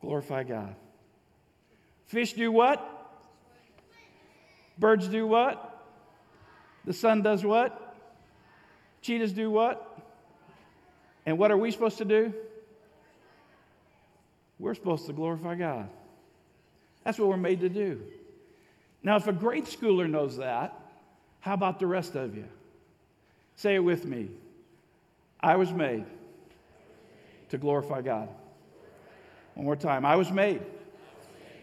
Glorify 0.00 0.42
God. 0.42 0.74
Fish 2.06 2.32
do 2.32 2.50
what? 2.50 2.84
Birds 4.80 5.06
do 5.06 5.28
what? 5.28 5.86
The 6.84 6.92
sun 6.92 7.22
does 7.22 7.44
what? 7.44 7.81
Cheetahs 9.02 9.32
do 9.32 9.50
what? 9.50 9.88
And 11.26 11.38
what 11.38 11.50
are 11.50 11.56
we 11.56 11.70
supposed 11.70 11.98
to 11.98 12.04
do? 12.04 12.32
We're 14.58 14.74
supposed 14.74 15.06
to 15.06 15.12
glorify 15.12 15.56
God. 15.56 15.88
That's 17.04 17.18
what 17.18 17.28
we're 17.28 17.36
made 17.36 17.60
to 17.60 17.68
do. 17.68 18.00
Now, 19.02 19.16
if 19.16 19.26
a 19.26 19.32
grade 19.32 19.66
schooler 19.66 20.08
knows 20.08 20.36
that, 20.36 20.78
how 21.40 21.54
about 21.54 21.80
the 21.80 21.86
rest 21.86 22.14
of 22.14 22.36
you? 22.36 22.44
Say 23.56 23.74
it 23.74 23.80
with 23.80 24.04
me. 24.04 24.30
I 25.40 25.56
was 25.56 25.72
made 25.72 26.04
to 27.48 27.58
glorify 27.58 28.00
God. 28.02 28.28
One 29.54 29.66
more 29.66 29.76
time. 29.76 30.06
I 30.06 30.14
was 30.14 30.30
made 30.30 30.62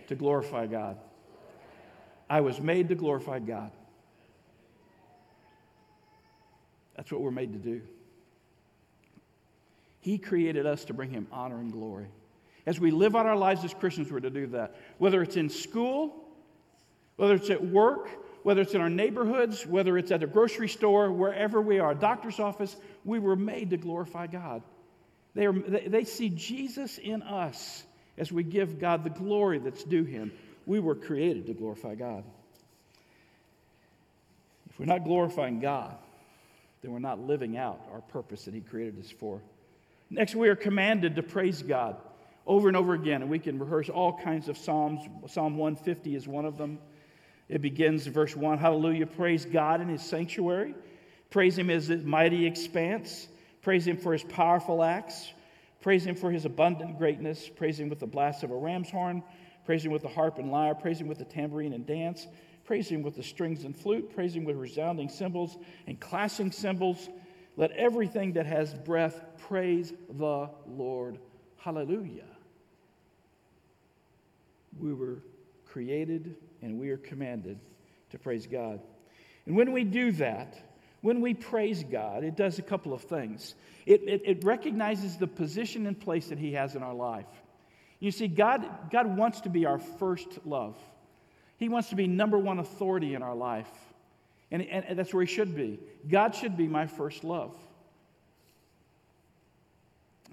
to 0.07 0.15
glorify 0.15 0.67
God. 0.67 0.97
I 2.29 2.41
was 2.41 2.59
made 2.59 2.89
to 2.89 2.95
glorify 2.95 3.39
God. 3.39 3.71
That's 6.99 7.13
what 7.13 7.21
we're 7.21 7.31
made 7.31 7.53
to 7.53 7.59
do. 7.59 7.81
He 10.01 10.17
created 10.17 10.65
us 10.65 10.83
to 10.83 10.93
bring 10.93 11.11
Him 11.11 11.27
honor 11.31 11.57
and 11.57 11.71
glory. 11.71 12.07
As 12.65 12.77
we 12.77 12.91
live 12.91 13.15
out 13.15 13.25
our 13.25 13.37
lives 13.37 13.63
as 13.63 13.73
Christians, 13.73 14.11
we're 14.11 14.19
to 14.19 14.29
do 14.29 14.47
that. 14.47 14.75
Whether 14.97 15.23
it's 15.23 15.37
in 15.37 15.49
school, 15.49 16.13
whether 17.15 17.35
it's 17.35 17.49
at 17.49 17.65
work, 17.65 18.09
whether 18.43 18.59
it's 18.59 18.73
in 18.73 18.81
our 18.81 18.89
neighborhoods, 18.89 19.65
whether 19.65 19.97
it's 19.97 20.11
at 20.11 20.23
a 20.23 20.27
grocery 20.27 20.67
store, 20.67 21.09
wherever 21.09 21.61
we 21.61 21.79
are, 21.79 21.95
doctor's 21.95 22.37
office, 22.37 22.75
we 23.05 23.17
were 23.17 23.37
made 23.37 23.69
to 23.69 23.77
glorify 23.77 24.27
God. 24.27 24.61
They, 25.35 25.45
are, 25.45 25.53
they 25.53 26.03
see 26.03 26.27
Jesus 26.27 26.97
in 26.97 27.21
us 27.21 27.85
as 28.17 28.29
we 28.29 28.43
give 28.43 28.77
God 28.77 29.05
the 29.05 29.09
glory 29.09 29.59
that's 29.59 29.85
due 29.85 30.03
Him. 30.03 30.33
We 30.65 30.81
were 30.81 30.95
created 30.95 31.45
to 31.45 31.53
glorify 31.53 31.95
God. 31.95 32.25
If 34.69 34.77
we're 34.77 34.85
not 34.85 35.05
glorifying 35.05 35.61
God, 35.61 35.95
then 36.81 36.91
we're 36.91 36.99
not 36.99 37.19
living 37.19 37.57
out 37.57 37.81
our 37.91 38.01
purpose 38.01 38.45
that 38.45 38.53
He 38.53 38.61
created 38.61 38.99
us 38.99 39.11
for. 39.11 39.41
Next, 40.09 40.35
we 40.35 40.49
are 40.49 40.55
commanded 40.55 41.15
to 41.15 41.23
praise 41.23 41.61
God 41.61 41.97
over 42.47 42.67
and 42.67 42.75
over 42.75 42.93
again, 42.93 43.21
and 43.21 43.29
we 43.29 43.39
can 43.39 43.59
rehearse 43.59 43.89
all 43.89 44.17
kinds 44.17 44.49
of 44.49 44.57
Psalms. 44.57 45.01
Psalm 45.27 45.57
150 45.57 46.15
is 46.15 46.27
one 46.27 46.45
of 46.45 46.57
them. 46.57 46.79
It 47.47 47.61
begins 47.61 48.07
in 48.07 48.13
verse 48.13 48.35
1 48.35 48.57
Hallelujah, 48.57 49.05
praise 49.05 49.45
God 49.45 49.81
in 49.81 49.87
His 49.87 50.01
sanctuary, 50.01 50.75
praise 51.29 51.57
Him 51.57 51.69
as 51.69 51.87
His 51.87 52.03
mighty 52.03 52.45
expanse, 52.45 53.27
praise 53.61 53.87
Him 53.87 53.97
for 53.97 54.13
His 54.13 54.23
powerful 54.23 54.83
acts, 54.83 55.31
praise 55.81 56.05
Him 56.05 56.15
for 56.15 56.31
His 56.31 56.45
abundant 56.45 56.97
greatness, 56.97 57.49
praise 57.49 57.79
Him 57.79 57.89
with 57.89 57.99
the 57.99 58.07
blast 58.07 58.43
of 58.43 58.51
a 58.51 58.55
ram's 58.55 58.89
horn, 58.89 59.21
praise 59.65 59.85
Him 59.85 59.91
with 59.91 60.03
the 60.03 60.07
harp 60.07 60.37
and 60.39 60.51
lyre, 60.51 60.75
praise 60.75 60.99
Him 60.99 61.07
with 61.07 61.17
the 61.17 61.25
tambourine 61.25 61.73
and 61.73 61.85
dance, 61.85 62.27
praise 62.69 62.87
Him 62.87 63.01
with 63.01 63.15
the 63.15 63.23
strings 63.23 63.65
and 63.65 63.75
flute, 63.75 64.13
praise 64.13 64.35
Him 64.35 64.45
with 64.45 64.55
resounding 64.55 65.09
cymbals 65.09 65.57
and 65.87 65.99
clashing 65.99 66.51
cymbals. 66.51 67.09
Let 67.57 67.71
everything 67.71 68.33
that 68.33 68.45
has 68.45 68.73
breath 68.73 69.21
praise 69.39 69.91
the 70.09 70.49
Lord. 70.67 71.19
Hallelujah 71.57 72.23
we 74.79 74.93
were 74.93 75.19
created 75.65 76.35
and 76.61 76.79
we 76.79 76.89
are 76.89 76.97
commanded 76.97 77.59
to 78.11 78.19
praise 78.19 78.47
God. 78.47 78.79
And 79.45 79.55
when 79.55 79.71
we 79.71 79.83
do 79.83 80.11
that, 80.13 80.57
when 81.01 81.21
we 81.21 81.33
praise 81.33 81.83
God, 81.83 82.23
it 82.23 82.35
does 82.35 82.59
a 82.59 82.61
couple 82.61 82.93
of 82.93 83.01
things. 83.01 83.55
It, 83.85 84.01
it, 84.03 84.21
it, 84.25 84.43
recognizes 84.43 85.17
the 85.17 85.27
position 85.27 85.87
and 85.87 85.99
place 85.99 86.27
that 86.27 86.37
He 86.37 86.53
has 86.53 86.75
in 86.75 86.83
our 86.83 86.93
life. 86.93 87.27
You 87.99 88.11
see, 88.11 88.27
God, 88.27 88.67
God 88.91 89.17
wants 89.17 89.41
to 89.41 89.49
be 89.49 89.65
our 89.65 89.79
first 89.79 90.45
love, 90.45 90.77
He 91.59 91.69
wants 91.69 91.89
to 91.89 91.95
be 91.95 92.07
number 92.07 92.39
one 92.39 92.57
authority 92.57 93.13
in 93.13 93.21
our 93.21 93.35
life. 93.35 93.69
And, 94.49 94.63
and, 94.63 94.85
and 94.85 94.97
that's 94.97 95.13
where 95.13 95.23
He 95.23 95.31
should 95.31 95.55
be. 95.55 95.79
God 96.07 96.33
should 96.33 96.57
be 96.57 96.67
my 96.67 96.87
first 96.87 97.23
love. 97.23 97.55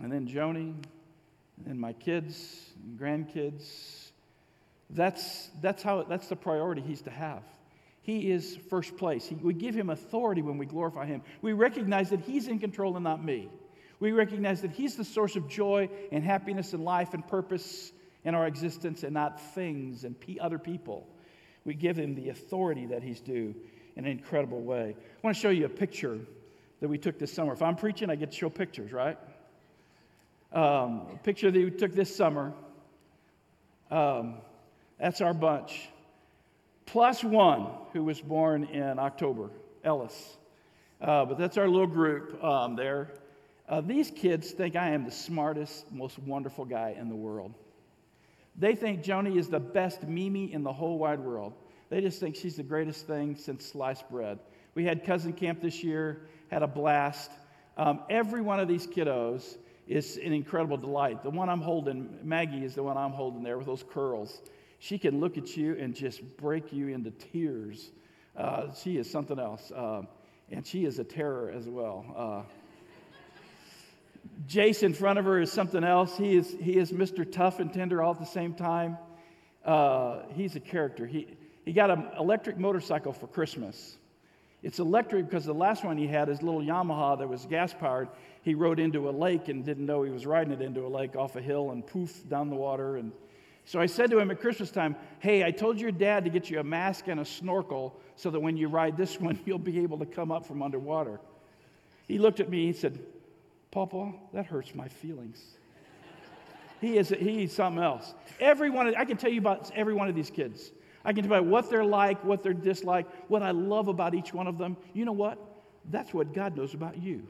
And 0.03 0.13
then 0.13 0.29
Joni, 0.29 0.75
and 1.67 1.81
my 1.81 1.93
kids, 1.95 2.71
and 2.83 2.99
grandkids, 2.99 4.11
that's, 4.91 5.51
that's, 5.61 5.83
how, 5.83 6.05
that's 6.05 6.29
the 6.29 6.37
priority 6.37 6.81
he's 6.81 7.03
to 7.03 7.11
have. 7.11 7.43
He 8.03 8.31
is 8.31 8.57
first 8.71 8.97
place. 8.97 9.27
He, 9.27 9.35
we 9.35 9.53
give 9.53 9.75
him 9.75 9.91
authority 9.91 10.43
when 10.43 10.59
we 10.59 10.67
glorify 10.67 11.07
him. 11.07 11.23
We 11.43 11.55
recognize 11.55 12.11
that 12.11 12.21
he's 12.21 12.47
in 12.47 12.61
control 12.61 12.95
and 12.95 13.03
not 13.03 13.25
me. 13.25 13.49
We 13.99 14.13
recognize 14.13 14.61
that 14.63 14.71
he's 14.71 14.95
the 14.95 15.05
source 15.05 15.35
of 15.35 15.49
joy 15.49 15.89
and 16.13 16.23
happiness 16.23 16.73
and 16.73 16.85
life 16.85 17.15
and 17.15 17.27
purpose 17.27 17.91
in 18.23 18.35
our 18.35 18.47
existence 18.47 19.03
and 19.03 19.15
not 19.15 19.41
things 19.55 20.05
and 20.05 20.15
other 20.41 20.59
people. 20.59 21.09
We 21.67 21.75
give 21.75 21.97
him 21.99 22.15
the 22.15 22.31
authority 22.31 22.87
that 22.87 23.03
he's 23.03 23.21
due 23.21 23.55
in 23.97 24.05
an 24.05 24.11
incredible 24.11 24.61
way. 24.61 24.95
I 24.97 25.27
want 25.27 25.37
to 25.37 25.43
show 25.43 25.51
you 25.51 25.67
a 25.67 25.69
picture 25.69 26.19
that 26.81 26.89
we 26.89 26.97
took 26.97 27.19
this 27.19 27.33
summer. 27.33 27.53
If 27.53 27.61
I'm 27.61 27.75
preaching, 27.75 28.09
I 28.09 28.15
get 28.15 28.31
to 28.31 28.37
show 28.37 28.49
pictures, 28.49 28.93
right? 28.93 29.19
Um, 30.53 31.03
a 31.13 31.19
picture 31.25 31.51
that 31.51 31.59
we 31.59 31.71
took 31.73 31.93
this 31.93 32.15
summer. 32.15 32.53
Um, 33.91 34.37
that's 34.99 35.21
our 35.21 35.35
bunch. 35.35 35.89
Plus 36.87 37.25
one 37.25 37.67
who 37.93 38.05
was 38.05 38.21
born 38.21 38.65
in 38.65 39.01
October, 39.01 39.51
Ellis. 39.83 40.37
Uh, 41.01 41.25
but 41.25 41.37
that's 41.37 41.59
our 41.59 41.69
little 41.69 41.89
group 41.89 42.43
um, 42.45 42.77
there. 42.77 43.11
Uh, 43.69 43.81
these 43.81 44.13
kids 44.13 44.53
think 44.53 44.77
I 44.77 44.91
am 44.91 45.05
the 45.05 45.11
smartest, 45.11 45.91
most 45.91 46.17
wonderful 46.21 46.65
guy 46.65 46.95
in 46.97 47.09
the 47.09 47.17
world. 47.17 47.53
They 48.59 48.75
think 48.75 49.03
Joni 49.03 49.37
is 49.37 49.49
the 49.49 49.61
best 49.61 50.03
Mimi 50.05 50.53
in 50.53 50.63
the 50.63 50.73
whole 50.73 50.99
wide 50.99 51.21
world. 51.21 51.53
They 51.89 52.01
just 52.01 52.21
think 52.21 52.35
she's 52.35 52.57
the 52.57 52.63
greatest 52.63 53.07
thing 53.07 53.37
since 53.37 53.65
sliced 53.65 54.09
bread. 54.11 54.39
We 54.75 54.85
had 54.85 55.05
cousin 55.05 55.33
camp 55.33 55.61
this 55.61 55.85
year, 55.85 56.27
had 56.51 56.63
a 56.63 56.67
blast. 56.67 57.31
Um, 57.77 58.01
every 58.11 58.41
one 58.41 58.59
of 58.59 58.69
these 58.69 58.87
kiddos 58.87 59.57
is 59.87 60.17
an 60.17 60.33
incredible 60.33 60.77
delight. 60.77 61.23
The 61.23 61.31
one 61.31 61.49
I'm 61.49 61.61
holding, 61.61 62.19
Maggie, 62.23 62.65
is 62.65 62.75
the 62.75 62.83
one 62.83 62.97
I'm 62.97 63.13
holding 63.13 63.43
there 63.43 63.57
with 63.57 63.67
those 63.67 63.85
curls. 63.85 64.41
She 64.79 64.99
can 64.99 65.21
look 65.21 65.39
at 65.39 65.57
you 65.57 65.77
and 65.79 65.95
just 65.95 66.21
break 66.37 66.73
you 66.73 66.89
into 66.89 67.11
tears. 67.11 67.91
Uh, 68.37 68.73
she 68.73 68.97
is 68.97 69.09
something 69.09 69.39
else. 69.39 69.71
Uh, 69.71 70.03
and 70.51 70.67
she 70.67 70.85
is 70.85 70.99
a 70.99 71.05
terror 71.05 71.51
as 71.51 71.69
well. 71.69 72.05
Uh, 72.17 72.43
Jace 74.49 74.83
in 74.83 74.95
front 74.95 75.19
of 75.19 75.25
her 75.25 75.41
is 75.41 75.53
something 75.53 75.85
else. 75.85 76.17
He 76.17 76.37
is, 76.37 76.57
he 76.61 76.77
is 76.77 76.93
Mr. 76.93 77.31
Tough 77.31 77.61
and 77.61 77.73
Tender 77.73 78.03
all 78.03 78.13
at 78.13 78.19
the 78.19 78.27
same 78.27 78.55
time. 78.55 78.99
Uh, 79.65 80.23
he's 80.35 80.57
a 80.57 80.61
character. 80.61 81.07
He, 81.07 81.27
he 81.65 81.73
got 81.73 81.91
an 81.91 82.07
electric 82.19 82.59
motorcycle 82.59 83.13
for 83.13 83.27
Christmas. 83.27 83.97
It's 84.63 84.79
electric 84.79 85.29
because 85.29 85.45
the 85.45 85.55
last 85.55 85.85
one 85.85 85.99
he 85.99 86.07
had, 86.07 86.29
his 86.29 86.43
little 86.43 86.61
Yamaha 86.61 87.19
that 87.19 87.29
was 87.29 87.45
gas 87.47 87.75
powered, 87.75 88.09
he 88.43 88.55
rode 88.55 88.79
into 88.79 89.09
a 89.09 89.13
lake 89.13 89.49
and 89.49 89.65
didn't 89.65 89.85
know 89.85 90.03
he 90.03 90.11
was 90.11 90.25
riding 90.25 90.53
it 90.53 90.63
into 90.63 90.87
a 90.87 90.89
lake 90.89 91.17
off 91.17 91.37
a 91.37 91.43
hill 91.43 91.73
and 91.73 91.87
poof 91.87 92.29
down 92.29 92.49
the 92.49 92.57
water. 92.57 92.97
And 92.97 93.13
so 93.65 93.81
I 93.81 93.87
said 93.87 94.11
to 94.11 94.19
him 94.19 94.31
at 94.31 94.41
Christmas 94.41 94.71
time, 94.71 94.97
Hey, 95.19 95.45
I 95.45 95.51
told 95.51 95.81
your 95.81 95.91
dad 95.91 96.25
to 96.25 96.31
get 96.31 96.49
you 96.49 96.61
a 96.61 96.65
mask 96.65 97.09
and 97.09 97.21
a 97.21 97.25
snorkel 97.25 98.01
so 98.15 98.31
that 98.31 98.41
when 98.41 98.57
you 98.57 98.69
ride 98.69 98.97
this 98.97 99.21
one, 99.21 99.39
you'll 99.45 99.59
be 99.59 99.81
able 99.81 99.99
to 99.99 100.07
come 100.07 100.31
up 100.31 100.47
from 100.47 100.63
underwater. 100.63 101.21
He 102.07 102.19
looked 102.19 102.39
at 102.39 102.49
me 102.49 102.69
and 102.69 102.77
said, 102.77 102.99
Papa, 103.77 104.11
that 104.33 104.47
hurts 104.47 104.75
my 104.75 104.89
feelings. 104.89 105.39
he 106.81 106.97
is 106.97 107.11
he's 107.11 107.53
something 107.53 107.83
else. 107.83 108.15
Every 108.41 108.71
one 108.71 108.87
of, 108.87 108.95
I 108.97 109.05
can 109.05 109.19
tell 109.19 109.31
you 109.31 109.39
about 109.39 109.71
every 109.77 109.93
one 109.93 110.09
of 110.09 110.15
these 110.15 110.31
kids. 110.31 110.73
I 111.05 111.13
can 111.13 111.25
tell 111.25 111.33
you 111.33 111.43
about 111.43 111.51
what 111.51 111.69
they're 111.69 111.85
like, 111.85 112.25
what 112.25 112.43
they're 112.43 112.55
dislike, 112.55 113.07
what 113.29 113.43
I 113.43 113.51
love 113.51 113.89
about 113.89 114.15
each 114.15 114.33
one 114.33 114.47
of 114.47 114.57
them. 114.57 114.79
You 114.95 115.05
know 115.05 115.13
what? 115.13 115.39
That's 115.91 116.15
what 116.15 116.33
God 116.33 116.57
knows 116.57 116.73
about 116.73 116.97
you. 117.03 117.27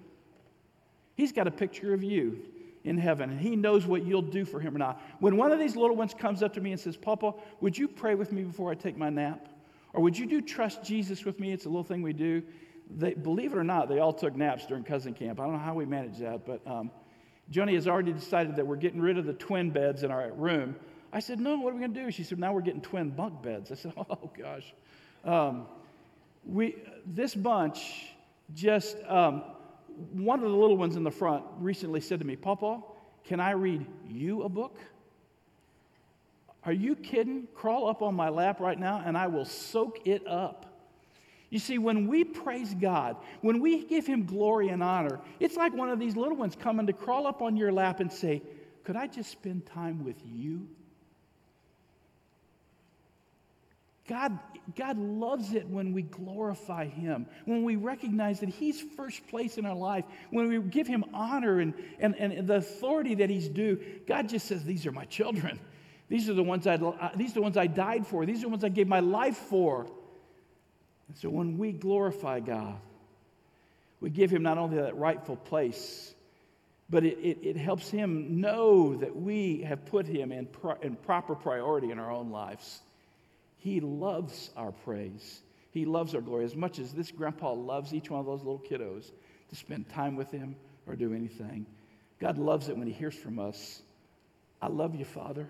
He's 1.17 1.33
got 1.33 1.49
a 1.49 1.50
picture 1.50 1.93
of 1.93 2.05
you 2.05 2.38
in 2.85 2.97
heaven, 2.97 3.29
and 3.31 3.41
He 3.41 3.57
knows 3.57 3.85
what 3.85 4.07
you'll 4.07 4.23
do 4.23 4.45
for 4.45 4.61
Him 4.61 4.76
or 4.76 4.79
not. 4.79 5.03
When 5.19 5.37
one 5.37 5.50
of 5.50 5.59
these 5.59 5.75
little 5.75 5.97
ones 5.97 6.15
comes 6.15 6.45
up 6.45 6.55
to 6.55 6.61
me 6.61 6.71
and 6.71 6.81
says, 6.81 6.97
Papa, 6.97 7.35
would 7.61 7.76
you 7.76 7.88
pray 7.88 8.15
with 8.15 8.31
me 8.31 8.45
before 8.45 8.71
I 8.71 8.76
take 8.76 8.97
my 8.97 9.11
nap? 9.11 9.49
Or 9.93 10.00
would 10.00 10.17
you 10.17 10.26
do 10.26 10.41
trust 10.41 10.85
Jesus 10.85 11.25
with 11.25 11.41
me? 11.41 11.50
It's 11.50 11.65
a 11.65 11.69
little 11.69 11.83
thing 11.83 12.03
we 12.03 12.12
do. 12.12 12.45
They, 12.88 13.14
believe 13.14 13.52
it 13.52 13.59
or 13.59 13.64
not, 13.64 13.88
they 13.88 13.99
all 13.99 14.12
took 14.12 14.37
naps 14.37 14.66
during 14.66 14.85
cousin 14.85 15.14
camp. 15.14 15.40
I 15.40 15.45
don't 15.45 15.55
know 15.55 15.59
how 15.59 15.75
we 15.75 15.87
managed 15.87 16.21
that, 16.21 16.47
but 16.47 16.66
um, 16.66 16.90
Joni 17.50 17.75
has 17.75 17.88
already 17.88 18.12
decided 18.12 18.57
that 18.57 18.66
we're 18.66 18.76
getting 18.76 19.00
rid 19.00 19.19
of 19.19 19.26
the 19.26 19.33
twin 19.33 19.71
beds 19.71 20.02
in 20.02 20.11
our 20.11 20.33
room. 20.33 20.76
I 21.12 21.21
said, 21.21 21.40
No, 21.40 21.57
what 21.59 21.71
are 21.71 21.75
we 21.75 21.81
going 21.81 21.95
to 21.95 22.05
do? 22.05 22.11
She 22.11 22.23
said, 22.23 22.38
Now 22.38 22.52
we're 22.52 22.61
getting 22.61 22.81
twin 22.81 23.11
bunk 23.11 23.43
beds. 23.43 23.73
I 23.73 23.75
said, 23.75 23.93
Oh, 23.97 24.31
gosh. 24.37 24.75
Um, 25.25 25.66
we, 26.45 26.76
this 27.07 27.35
bunch 27.35 28.12
just, 28.55 28.97
um, 29.09 29.43
one 30.12 30.43
of 30.43 30.50
the 30.50 30.57
little 30.57 30.76
ones 30.76 30.97
in 30.97 31.05
the 31.05 31.11
front 31.11 31.45
recently 31.59 32.00
said 32.00 32.21
to 32.21 32.25
me, 32.25 32.37
Papa, 32.37 32.83
can 33.25 33.40
I 33.40 33.52
read 33.52 33.87
you 34.09 34.43
a 34.43 34.49
book? 34.49 34.78
Are 36.64 36.73
you 36.73 36.97
kidding? 36.97 37.49
Crawl 37.55 37.88
up 37.88 38.02
on 38.02 38.14
my 38.14 38.28
lap 38.28 38.61
right 38.61 38.78
now 38.78 39.02
and 39.05 39.16
I 39.16 39.26
will 39.28 39.45
soak 39.45 40.07
it 40.07 40.26
up. 40.26 40.75
You 41.57 41.61
see, 41.61 41.79
when 41.79 42.07
we 42.07 42.23
praise 42.23 42.75
God, 42.75 43.17
when 43.41 43.63
we 43.63 43.87
give 43.87 44.07
Him 44.07 44.27
glory 44.27 44.69
and 44.69 44.83
honor, 44.83 45.21
it's 45.41 45.57
like 45.57 45.73
one 45.73 45.89
of 45.89 45.99
these 45.99 46.15
little 46.15 46.37
ones 46.37 46.55
coming 46.55 46.87
to 46.87 46.93
crawl 46.93 47.27
up 47.27 47.41
on 47.41 47.57
your 47.57 47.73
lap 47.73 48.01
and 48.01 48.13
say, 48.13 48.43
Could 48.85 48.95
I 48.95 49.07
just 49.07 49.31
spend 49.31 49.65
time 49.65 50.05
with 50.05 50.17
you? 50.23 50.69
God, 54.07 54.39
God 54.77 54.99
loves 54.99 55.55
it 55.55 55.67
when 55.67 55.95
we 55.95 56.03
glorify 56.03 56.89
Him, 56.89 57.25
when 57.47 57.63
we 57.63 57.77
recognize 57.77 58.41
that 58.41 58.51
He's 58.51 58.79
first 58.95 59.27
place 59.29 59.57
in 59.57 59.65
our 59.65 59.75
life, 59.75 60.05
when 60.29 60.49
we 60.49 60.59
give 60.59 60.87
Him 60.87 61.07
honor 61.15 61.61
and, 61.61 61.73
and, 61.99 62.15
and 62.17 62.47
the 62.47 62.57
authority 62.57 63.15
that 63.15 63.31
He's 63.31 63.49
due. 63.49 63.83
God 64.07 64.29
just 64.29 64.47
says, 64.47 64.63
These 64.63 64.85
are 64.85 64.93
my 64.93 65.07
children. 65.07 65.59
These 66.11 66.29
are 66.29 66.35
the 66.35 66.43
ones 66.43 66.67
I, 66.67 66.75
uh, 66.75 67.13
these 67.17 67.31
are 67.31 67.37
the 67.37 67.43
ones 67.43 67.57
I 67.57 67.67
died 67.67 68.07
for. 68.07 68.27
These 68.27 68.41
are 68.41 68.43
the 68.43 68.49
ones 68.51 68.63
I 68.63 68.69
gave 68.69 68.89
my 68.89 69.01
life 69.01 69.39
for. 69.39 69.87
And 71.09 71.17
so 71.17 71.29
when 71.29 71.59
we 71.59 71.73
glorify 71.73 72.41
God, 72.41 72.79
we 74.01 74.11
give 74.11 74.31
Him 74.31 74.43
not 74.43 74.59
only 74.59 74.77
that 74.77 74.97
rightful 74.97 75.37
place, 75.37 76.15
but 76.89 77.05
it, 77.05 77.19
it, 77.19 77.39
it 77.43 77.57
helps 77.57 77.91
Him 77.91 78.41
know 78.41 78.97
that 78.97 79.17
we 79.17 79.63
have 79.63 79.87
put 79.87 80.07
Him 80.07 80.33
in, 80.33 80.47
pro, 80.47 80.75
in 80.83 80.97
proper 80.97 81.35
priority 81.35 81.91
in 81.91 81.99
our 81.99 82.11
own 82.11 82.31
lives. 82.31 82.81
He 83.59 83.81
loves 83.81 84.51
our 84.57 84.73
praise. 84.73 85.41
He 85.71 85.85
loves 85.85 86.15
our 86.15 86.21
glory 86.21 86.45
as 86.45 86.57
much 86.57 86.79
as 86.79 86.93
this 86.93 87.11
grandpa 87.11 87.53
loves 87.53 87.93
each 87.93 88.11
one 88.11 88.21
of 88.21 88.27
those 88.27 88.39
little 88.41 88.63
kiddos 88.71 89.11
to 89.51 89.57
spend 89.57 89.89
time 89.89 90.17
with 90.17 90.31
him 90.31 90.57
or 90.87 90.97
do 90.97 91.13
anything. 91.13 91.67
God 92.21 92.39
loves 92.39 92.69
it 92.69 92.77
when 92.77 92.87
He 92.87 92.93
hears 92.93 93.15
from 93.15 93.39
us. 93.39 93.83
I 94.63 94.69
love 94.69 94.95
you, 94.95 95.05
Father. 95.05 95.49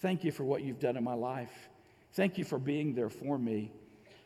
Thank 0.00 0.24
you 0.24 0.32
for 0.32 0.44
what 0.44 0.62
you've 0.62 0.78
done 0.78 0.96
in 0.96 1.04
my 1.04 1.14
life. 1.14 1.68
Thank 2.12 2.38
you 2.38 2.44
for 2.44 2.58
being 2.58 2.94
there 2.94 3.08
for 3.08 3.38
me. 3.38 3.72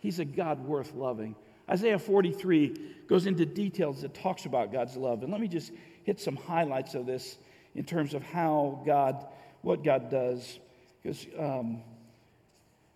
He's 0.06 0.20
a 0.20 0.24
God 0.24 0.64
worth 0.64 0.94
loving. 0.94 1.34
Isaiah 1.68 1.98
43 1.98 2.76
goes 3.08 3.26
into 3.26 3.44
details 3.44 4.02
that 4.02 4.14
talks 4.14 4.46
about 4.46 4.70
God's 4.70 4.96
love. 4.96 5.24
And 5.24 5.32
let 5.32 5.40
me 5.40 5.48
just 5.48 5.72
hit 6.04 6.20
some 6.20 6.36
highlights 6.36 6.94
of 6.94 7.06
this 7.06 7.38
in 7.74 7.82
terms 7.82 8.14
of 8.14 8.22
how 8.22 8.84
God, 8.86 9.26
what 9.62 9.82
God 9.82 10.08
does. 10.08 10.60
Because 11.02 11.26
um, 11.36 11.82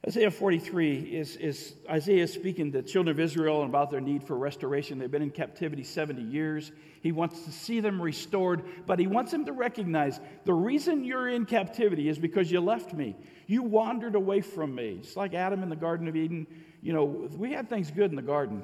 Isaiah 0.07 0.31
43 0.31 0.99
is, 0.99 1.37
is 1.37 1.75
Isaiah 1.89 2.27
speaking 2.27 2.73
to 2.73 2.81
the 2.81 2.89
children 2.89 3.15
of 3.15 3.21
Israel 3.21 3.63
about 3.65 3.91
their 3.91 4.01
need 4.01 4.25
for 4.25 4.35
restoration. 4.35 4.99
They've 4.99 5.11
been 5.11 5.21
in 5.21 5.31
captivity 5.31 5.85
70 5.85 6.23
years. 6.23 6.73
He 7.03 7.13
wants 7.13 7.45
to 7.45 7.53
see 7.53 7.81
them 7.81 8.01
restored, 8.01 8.63
but 8.87 8.99
he 8.99 9.07
wants 9.07 9.31
them 9.31 9.45
to 9.45 9.53
recognize 9.53 10.19
the 10.47 10.55
reason 10.55 11.05
you're 11.05 11.29
in 11.29 11.45
captivity 11.45 12.09
is 12.09 12.19
because 12.19 12.51
you 12.51 12.63
left 12.63 12.95
me. 12.95 13.15
You 13.47 13.63
wandered 13.63 14.15
away 14.15 14.41
from 14.41 14.75
me. 14.75 15.01
Just 15.03 15.19
like 15.19 15.35
Adam 15.35 15.63
in 15.63 15.69
the 15.69 15.77
Garden 15.77 16.09
of 16.09 16.17
Eden. 16.17 16.47
You 16.81 16.95
know, 16.95 17.05
we 17.05 17.53
had 17.53 17.69
things 17.69 17.91
good 17.91 18.09
in 18.09 18.17
the 18.17 18.23
garden, 18.23 18.63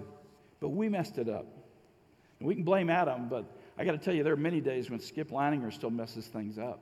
but 0.61 0.71
we 0.71 0.89
messed 0.89 1.19
it 1.19 1.29
up. 1.29 1.47
And 2.39 2.49
we 2.49 2.55
can 2.55 2.65
blame 2.65 2.89
Adam, 2.89 3.29
but 3.29 3.45
I 3.77 3.85
got 3.85 3.93
to 3.93 3.99
tell 3.99 4.15
you, 4.15 4.23
there 4.23 4.33
are 4.33 4.39
many 4.39 4.63
days 4.63 4.89
when 4.89 5.01
Skip 5.01 5.31
Leininger 5.31 5.71
still 5.71 5.91
messes 5.91 6.27
things 6.27 6.59
up. 6.59 6.81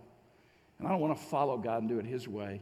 And 0.78 0.87
I 0.87 0.92
don't 0.92 1.00
want 1.00 1.18
to 1.18 1.24
follow 1.24 1.59
God 1.59 1.83
and 1.83 1.88
do 1.88 1.98
it 1.98 2.07
his 2.07 2.28
way. 2.28 2.61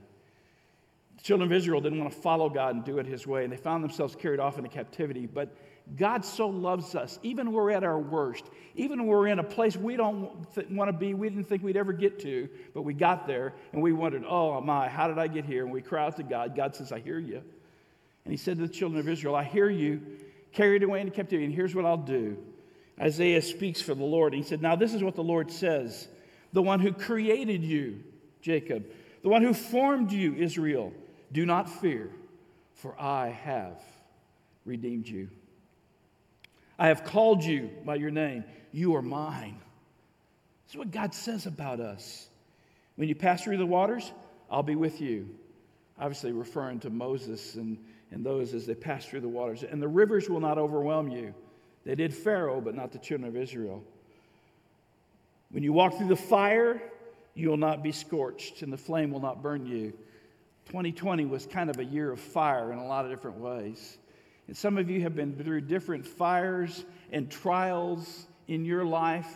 The 1.17 1.23
children 1.23 1.51
of 1.51 1.57
Israel 1.57 1.81
didn't 1.81 2.01
want 2.01 2.13
to 2.13 2.19
follow 2.19 2.49
God 2.49 2.75
and 2.75 2.85
do 2.85 2.99
it 2.99 3.07
his 3.07 3.27
way, 3.27 3.45
and 3.45 3.53
they 3.53 3.57
found 3.57 3.85
themselves 3.85 4.17
carried 4.17 4.41
off 4.41 4.59
into 4.59 4.71
captivity. 4.71 5.27
But 5.27 5.55
God 5.97 6.25
so 6.25 6.49
loves 6.49 6.95
us, 6.95 7.19
even 7.23 7.47
when 7.47 7.55
we're 7.55 7.71
at 7.71 7.85
our 7.85 7.99
worst, 7.99 8.45
even 8.75 9.01
when 9.01 9.09
we're 9.09 9.27
in 9.27 9.39
a 9.39 9.45
place 9.45 9.77
we 9.77 9.97
don't 9.97 10.53
th- 10.55 10.69
want 10.71 10.89
to 10.89 10.93
be, 10.93 11.15
we 11.15 11.29
didn't 11.29 11.45
think 11.45 11.63
we'd 11.63 11.77
ever 11.77 11.93
get 11.93 12.21
to, 12.21 12.49
but 12.73 12.83
we 12.83 12.95
got 12.95 13.27
there 13.27 13.55
and 13.73 13.83
we 13.83 13.93
wondered, 13.93 14.25
oh 14.27 14.61
my, 14.61 14.89
how 14.89 15.09
did 15.09 15.19
I 15.19 15.27
get 15.27 15.45
here? 15.45 15.65
And 15.65 15.73
we 15.73 15.83
cry 15.83 16.07
out 16.07 16.17
to 16.17 16.23
God. 16.23 16.57
God 16.57 16.75
says, 16.75 16.93
I 16.93 17.01
hear 17.01 17.19
you. 17.19 17.43
And 18.25 18.31
he 18.31 18.37
said 18.37 18.57
to 18.57 18.67
the 18.67 18.73
children 18.73 19.01
of 19.01 19.09
Israel, 19.09 19.35
I 19.35 19.45
hear 19.45 19.69
you, 19.69 20.01
carried 20.53 20.83
away 20.83 21.01
into 21.01 21.13
captivity, 21.13 21.45
and 21.45 21.55
here's 21.55 21.75
what 21.75 21.85
I'll 21.85 21.97
do. 21.97 22.39
Isaiah 23.01 23.43
speaks 23.43 23.81
for 23.81 23.95
the 23.95 24.05
Lord. 24.05 24.33
He 24.33 24.43
said, 24.43 24.63
Now 24.63 24.77
this 24.77 24.95
is 24.95 25.03
what 25.03 25.17
the 25.17 25.25
Lord 25.25 25.51
says 25.51 26.09
the 26.53 26.63
one 26.63 26.81
who 26.81 26.93
created 26.93 27.63
you, 27.65 28.01
Jacob, 28.43 28.85
the 29.23 29.29
one 29.29 29.43
who 29.43 29.55
formed 29.55 30.13
you, 30.13 30.35
Israel. 30.35 30.93
Do 31.33 31.47
not 31.47 31.69
fear, 31.69 32.11
for 32.75 33.01
I 33.01 33.29
have 33.29 33.81
redeemed 34.65 35.09
you. 35.09 35.29
I 36.79 36.89
have 36.89 37.05
called 37.05 37.45
you 37.45 37.71
by 37.85 37.95
your 37.95 38.11
name. 38.11 38.45
You 38.73 38.97
are 38.97 39.03
mine. 39.03 39.59
This 40.65 40.75
is 40.75 40.79
what 40.79 40.91
God 40.91 41.15
says 41.15 41.47
about 41.47 41.81
us. 41.81 42.29
When 42.97 43.09
you 43.09 43.15
pass 43.15 43.45
through 43.45 43.59
the 43.59 43.67
waters, 43.67 44.13
I'll 44.51 44.63
be 44.63 44.75
with 44.75 45.01
you. 45.01 45.29
Obviously, 45.99 46.33
referring 46.33 46.81
to 46.81 46.91
Moses 46.91 47.55
and, 47.55 47.79
and 48.11 48.25
those 48.25 48.55
as 48.55 48.67
they 48.67 48.75
pass 48.75 49.05
through 49.05 49.21
the 49.21 49.29
waters. 49.29 49.63
And 49.63 49.81
the 49.81 49.89
rivers 49.89 50.29
will 50.29 50.41
not 50.41 50.59
overwhelm 50.59 51.09
you. 51.09 51.35
They 51.85 51.95
did 51.95 52.15
Pharaoh, 52.15 52.61
but 52.61 52.75
not 52.75 52.93
the 52.93 52.99
children 52.99 53.29
of 53.29 53.37
Israel. 53.37 53.83
When 55.51 55.63
you 55.63 55.73
walk 55.73 55.97
through 55.97 56.09
the 56.09 56.17
fire, 56.17 56.83
you 57.35 57.49
will 57.49 57.57
not 57.57 57.83
be 57.83 57.93
scorched, 57.93 58.63
and 58.63 58.73
the 58.73 58.79
flame 58.79 59.11
will 59.11 59.21
not 59.21 59.43
burn 59.43 59.67
you. 59.67 59.93
2020 60.67 61.25
was 61.27 61.47
kind 61.47 61.71
of 61.71 61.79
a 61.79 61.85
year 61.85 62.13
of 62.13 62.21
fire 62.21 62.73
in 62.73 62.79
a 62.79 62.87
lot 62.87 63.05
of 63.05 63.11
different 63.11 63.39
ways. 63.39 63.99
And 64.47 64.57
some 64.57 64.79
of 64.79 64.91
you 64.91 65.03
have 65.03 65.15
been 65.15 65.35
through 65.35 65.63
different 65.63 66.07
fires 66.07 66.85
and 67.11 67.31
trials 67.31 68.27
in 68.49 68.65
your 68.65 68.85
life 68.85 69.29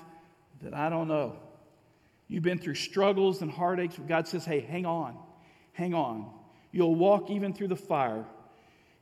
that 0.62 0.74
I 0.74 0.88
don't 0.88 1.08
know. 1.08 1.36
You've 2.28 2.42
been 2.42 2.58
through 2.58 2.74
struggles 2.74 3.42
and 3.42 3.50
heartaches. 3.50 3.96
but 3.98 4.08
God 4.08 4.28
says, 4.28 4.44
hey, 4.44 4.60
hang 4.60 4.84
on, 4.84 5.16
hang 5.72 5.94
on. 5.94 6.30
You'll 6.72 6.94
walk 6.94 7.30
even 7.30 7.52
through 7.52 7.68
the 7.68 7.76
fire, 7.76 8.24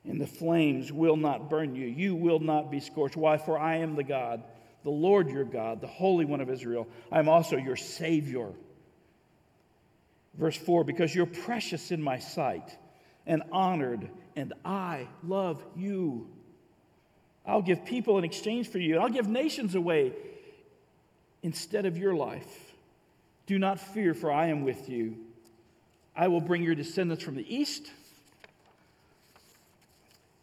and 0.05 0.21
the 0.21 0.27
flames 0.27 0.91
will 0.91 1.17
not 1.17 1.49
burn 1.49 1.75
you. 1.75 1.87
You 1.87 2.15
will 2.15 2.39
not 2.39 2.71
be 2.71 2.79
scorched. 2.79 3.17
Why? 3.17 3.37
For 3.37 3.57
I 3.57 3.77
am 3.77 3.95
the 3.95 4.03
God, 4.03 4.43
the 4.83 4.91
Lord 4.91 5.29
your 5.29 5.43
God, 5.43 5.81
the 5.81 5.87
Holy 5.87 6.25
One 6.25 6.41
of 6.41 6.49
Israel. 6.49 6.87
I 7.11 7.19
am 7.19 7.27
also 7.27 7.57
your 7.57 7.75
Savior. 7.75 8.51
Verse 10.37 10.57
4 10.57 10.83
Because 10.83 11.13
you're 11.13 11.25
precious 11.25 11.91
in 11.91 12.01
my 12.01 12.19
sight 12.19 12.77
and 13.25 13.43
honored, 13.51 14.09
and 14.35 14.53
I 14.63 15.07
love 15.23 15.63
you. 15.75 16.27
I'll 17.45 17.61
give 17.61 17.85
people 17.85 18.17
in 18.17 18.23
exchange 18.23 18.69
for 18.69 18.79
you, 18.79 18.97
I'll 18.97 19.09
give 19.09 19.27
nations 19.27 19.75
away 19.75 20.13
instead 21.43 21.85
of 21.85 21.97
your 21.97 22.15
life. 22.15 22.73
Do 23.45 23.59
not 23.59 23.79
fear, 23.79 24.15
for 24.15 24.31
I 24.31 24.47
am 24.47 24.63
with 24.63 24.89
you. 24.89 25.17
I 26.15 26.29
will 26.29 26.41
bring 26.41 26.63
your 26.63 26.75
descendants 26.75 27.23
from 27.23 27.35
the 27.35 27.55
east, 27.55 27.91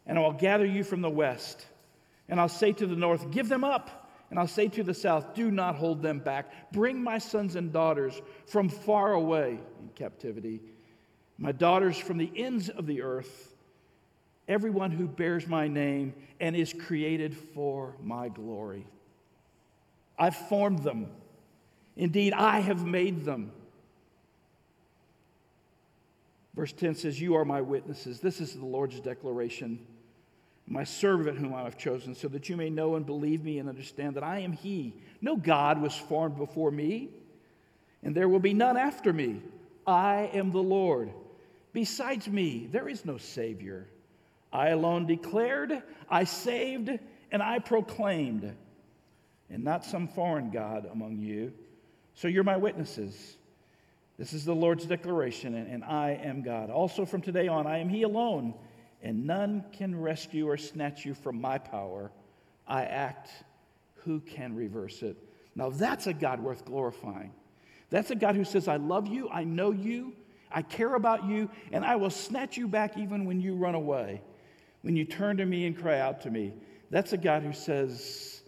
and 0.05 0.17
I 0.17 0.21
will 0.21 0.31
gather 0.31 0.65
you 0.65 0.83
from 0.83 1.01
the 1.01 1.09
west. 1.09 1.65
And 2.29 2.39
I'll 2.39 2.47
say 2.47 2.71
to 2.71 2.87
the 2.87 2.95
north, 2.95 3.31
Give 3.31 3.49
them 3.49 3.63
up 3.65 4.02
and 4.33 4.39
I'll 4.39 4.47
say 4.47 4.67
to 4.69 4.81
the 4.81 4.95
south, 4.95 5.35
Do 5.35 5.51
not 5.51 5.75
hold 5.75 6.01
them 6.01 6.17
back. 6.17 6.71
Bring 6.71 7.03
my 7.03 7.19
sons 7.19 7.55
and 7.55 7.71
daughters 7.71 8.19
from 8.47 8.67
far 8.67 9.13
away 9.13 9.59
in 9.79 9.89
captivity, 9.93 10.59
my 11.37 11.51
daughters 11.51 11.99
from 11.99 12.17
the 12.17 12.31
ends 12.35 12.67
of 12.67 12.87
the 12.87 13.03
earth, 13.03 13.53
everyone 14.47 14.89
who 14.89 15.07
bears 15.07 15.45
my 15.45 15.67
name 15.67 16.15
and 16.39 16.55
is 16.55 16.73
created 16.73 17.37
for 17.37 17.95
my 18.01 18.27
glory. 18.27 18.87
I've 20.17 20.35
formed 20.35 20.79
them. 20.81 21.11
Indeed, 21.95 22.33
I 22.33 22.59
have 22.61 22.83
made 22.83 23.25
them. 23.25 23.51
Verse 26.55 26.73
10 26.73 26.95
says, 26.95 27.21
You 27.21 27.35
are 27.35 27.45
my 27.45 27.61
witnesses. 27.61 28.19
This 28.19 28.41
is 28.41 28.55
the 28.55 28.65
Lord's 28.65 28.99
declaration 28.99 29.85
my 30.65 30.83
servant 30.83 31.37
whom 31.37 31.53
I 31.53 31.63
have 31.63 31.77
chosen, 31.77 32.15
so 32.15 32.27
that 32.29 32.47
you 32.47 32.55
may 32.55 32.69
know 32.69 32.95
and 32.95 33.05
believe 33.05 33.43
me 33.43 33.59
and 33.59 33.67
understand 33.67 34.15
that 34.15 34.23
I 34.23 34.39
am 34.39 34.53
He. 34.53 34.93
No 35.21 35.35
God 35.35 35.81
was 35.81 35.95
formed 35.95 36.37
before 36.37 36.71
me, 36.71 37.09
and 38.01 38.15
there 38.15 38.29
will 38.29 38.39
be 38.39 38.53
none 38.53 38.77
after 38.77 39.11
me. 39.11 39.41
I 39.85 40.29
am 40.33 40.51
the 40.51 40.63
Lord. 40.63 41.11
Besides 41.73 42.27
me, 42.27 42.69
there 42.71 42.87
is 42.87 43.03
no 43.03 43.17
Savior. 43.17 43.87
I 44.51 44.69
alone 44.69 45.05
declared, 45.05 45.83
I 46.09 46.23
saved, 46.23 46.91
and 47.31 47.43
I 47.43 47.59
proclaimed. 47.59 48.55
and 49.49 49.63
not 49.63 49.85
some 49.85 50.07
foreign 50.07 50.49
God 50.49 50.89
among 50.91 51.19
you. 51.19 51.53
So 52.15 52.27
you're 52.27 52.43
my 52.43 52.57
witnesses. 52.57 53.37
This 54.17 54.33
is 54.33 54.45
the 54.45 54.55
Lord's 54.55 54.85
declaration, 54.85 55.55
and 55.55 55.83
I 55.83 56.19
am 56.23 56.41
God. 56.41 56.69
Also, 56.69 57.05
from 57.05 57.21
today 57.21 57.47
on, 57.47 57.67
I 57.67 57.79
am 57.79 57.89
He 57.89 58.03
alone, 58.03 58.53
and 59.03 59.27
none 59.27 59.65
can 59.73 59.99
rescue 59.99 60.47
or 60.47 60.57
snatch 60.57 61.05
you 61.05 61.13
from 61.13 61.39
my 61.39 61.57
power. 61.59 62.11
I 62.65 62.85
act. 62.85 63.29
Who 63.97 64.21
can 64.21 64.55
reverse 64.55 65.03
it? 65.03 65.17
Now, 65.55 65.69
that's 65.69 66.07
a 66.07 66.13
God 66.13 66.39
worth 66.41 66.65
glorifying. 66.65 67.31
That's 67.89 68.09
a 68.09 68.15
God 68.15 68.35
who 68.35 68.43
says, 68.43 68.67
I 68.67 68.77
love 68.77 69.05
you, 69.07 69.29
I 69.29 69.43
know 69.43 69.71
you, 69.71 70.13
I 70.51 70.61
care 70.63 70.95
about 70.95 71.25
you, 71.25 71.49
and 71.71 71.85
I 71.85 71.95
will 71.95 72.09
snatch 72.09 72.57
you 72.57 72.67
back 72.67 72.97
even 72.97 73.25
when 73.25 73.39
you 73.39 73.55
run 73.55 73.75
away, 73.75 74.21
when 74.81 74.95
you 74.95 75.05
turn 75.05 75.37
to 75.37 75.45
me 75.45 75.67
and 75.67 75.77
cry 75.77 75.99
out 75.99 76.21
to 76.21 76.31
me. 76.31 76.53
That's 76.89 77.13
a 77.13 77.17
God 77.17 77.43
who 77.43 77.53
says, 77.53 78.41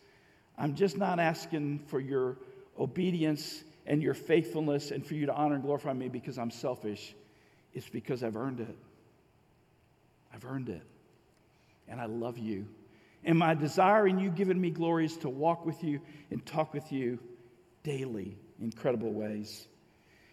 I'm 0.57 0.73
just 0.73 0.97
not 0.97 1.19
asking 1.19 1.79
for 1.87 1.99
your 1.99 2.37
obedience 2.79 3.63
and 3.85 4.01
your 4.01 4.13
faithfulness 4.13 4.91
and 4.91 5.05
for 5.05 5.13
you 5.13 5.25
to 5.25 5.33
honor 5.33 5.55
and 5.55 5.63
glorify 5.63 5.93
me 5.93 6.09
because 6.09 6.37
I'm 6.37 6.51
selfish. 6.51 7.13
It's 7.73 7.89
because 7.89 8.23
I've 8.23 8.37
earned 8.37 8.61
it. 8.61 8.75
I've 10.35 10.45
earned 10.45 10.69
it. 10.69 10.83
And 11.87 12.01
I 12.01 12.05
love 12.05 12.37
you. 12.37 12.67
And 13.23 13.39
my 13.39 13.53
desire 13.53 14.07
in 14.07 14.19
you 14.19 14.29
giving 14.29 14.59
me 14.59 14.69
glory 14.69 15.05
is 15.05 15.17
to 15.17 15.29
walk 15.29 15.65
with 15.65 15.83
you 15.83 16.01
and 16.29 16.45
talk 16.45 16.73
with 16.73 16.91
you 16.91 17.19
daily 17.83 18.37
in 18.59 18.65
incredible 18.65 19.11
ways. 19.11 19.67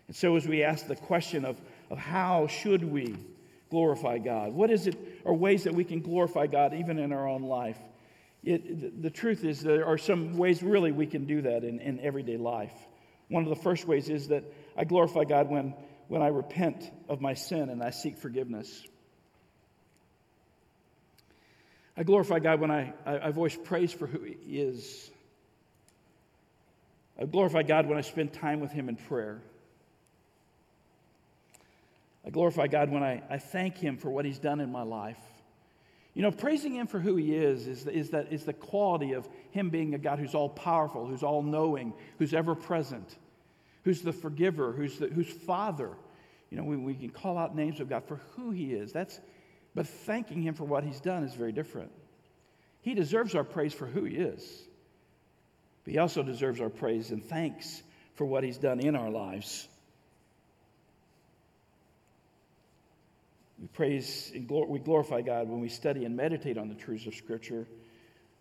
And 0.08 0.16
so, 0.16 0.36
as 0.36 0.46
we 0.46 0.62
ask 0.62 0.86
the 0.86 0.96
question 0.96 1.44
of, 1.44 1.60
of 1.90 1.98
how 1.98 2.48
should 2.48 2.84
we 2.84 3.16
glorify 3.70 4.18
God, 4.18 4.52
what 4.52 4.70
is 4.70 4.86
it, 4.86 4.96
or 5.24 5.34
ways 5.34 5.64
that 5.64 5.74
we 5.74 5.84
can 5.84 6.00
glorify 6.00 6.46
God 6.46 6.74
even 6.74 6.98
in 6.98 7.12
our 7.12 7.26
own 7.26 7.42
life? 7.42 7.78
It, 8.44 9.00
the 9.00 9.10
truth 9.10 9.44
is, 9.44 9.62
there 9.62 9.86
are 9.86 9.96
some 9.96 10.36
ways 10.36 10.62
really 10.62 10.92
we 10.92 11.06
can 11.06 11.24
do 11.26 11.42
that 11.42 11.64
in, 11.64 11.78
in 11.78 12.00
everyday 12.00 12.36
life. 12.36 12.74
One 13.28 13.44
of 13.44 13.48
the 13.48 13.62
first 13.62 13.86
ways 13.86 14.10
is 14.10 14.28
that 14.28 14.44
I 14.76 14.84
glorify 14.84 15.24
God 15.24 15.48
when, 15.48 15.74
when 16.08 16.20
I 16.20 16.28
repent 16.28 16.90
of 17.08 17.20
my 17.20 17.34
sin 17.34 17.70
and 17.70 17.82
I 17.82 17.90
seek 17.90 18.18
forgiveness. 18.18 18.82
I 21.96 22.04
glorify 22.04 22.38
God 22.38 22.60
when 22.60 22.70
I, 22.70 22.92
I, 23.04 23.18
I 23.28 23.30
voice 23.30 23.56
praise 23.56 23.92
for 23.92 24.06
who 24.06 24.22
He 24.22 24.58
is. 24.58 25.10
I 27.20 27.26
glorify 27.26 27.62
God 27.62 27.86
when 27.86 27.98
I 27.98 28.00
spend 28.00 28.32
time 28.32 28.60
with 28.60 28.72
Him 28.72 28.88
in 28.88 28.96
prayer. 28.96 29.42
I 32.26 32.30
glorify 32.30 32.68
God 32.68 32.90
when 32.90 33.02
I, 33.02 33.22
I 33.28 33.38
thank 33.38 33.76
Him 33.76 33.96
for 33.98 34.08
what 34.10 34.24
He's 34.24 34.38
done 34.38 34.60
in 34.60 34.72
my 34.72 34.82
life. 34.82 35.18
You 36.14 36.22
know, 36.22 36.30
praising 36.30 36.74
Him 36.74 36.86
for 36.86 36.98
who 36.98 37.16
He 37.16 37.34
is 37.34 37.66
is, 37.66 37.86
is, 37.86 38.10
that, 38.10 38.32
is 38.32 38.44
the 38.44 38.52
quality 38.52 39.12
of 39.12 39.28
Him 39.50 39.68
being 39.68 39.94
a 39.94 39.98
God 39.98 40.18
who's 40.18 40.34
all 40.34 40.48
powerful, 40.48 41.06
who's 41.06 41.22
all 41.22 41.42
knowing, 41.42 41.92
who's 42.18 42.32
ever 42.32 42.54
present, 42.54 43.16
who's 43.84 44.00
the 44.00 44.12
forgiver, 44.12 44.72
who's, 44.72 44.98
the, 44.98 45.08
who's 45.08 45.30
Father. 45.30 45.90
You 46.50 46.56
know, 46.56 46.64
we, 46.64 46.76
we 46.76 46.94
can 46.94 47.10
call 47.10 47.36
out 47.36 47.54
names 47.54 47.80
of 47.80 47.88
God 47.88 48.04
for 48.04 48.20
who 48.36 48.50
He 48.50 48.72
is. 48.72 48.92
That's, 48.92 49.20
but 49.74 49.86
thanking 49.86 50.42
Him 50.42 50.54
for 50.54 50.64
what 50.64 50.84
He's 50.84 51.00
done 51.00 51.24
is 51.24 51.34
very 51.34 51.52
different. 51.52 51.90
He 52.80 52.94
deserves 52.94 53.34
our 53.34 53.44
praise 53.44 53.72
for 53.72 53.86
who 53.86 54.04
He 54.04 54.16
is, 54.16 54.62
but 55.84 55.92
He 55.92 55.98
also 55.98 56.22
deserves 56.22 56.60
our 56.60 56.70
praise 56.70 57.10
and 57.10 57.24
thanks 57.24 57.82
for 58.14 58.24
what 58.24 58.44
He's 58.44 58.58
done 58.58 58.80
in 58.80 58.96
our 58.96 59.10
lives. 59.10 59.68
We 63.60 63.68
praise 63.68 64.32
and 64.34 64.48
glor- 64.48 64.68
we 64.68 64.80
glorify 64.80 65.22
God 65.22 65.48
when 65.48 65.60
we 65.60 65.68
study 65.68 66.04
and 66.04 66.16
meditate 66.16 66.58
on 66.58 66.68
the 66.68 66.74
truths 66.74 67.06
of 67.06 67.14
Scripture. 67.14 67.68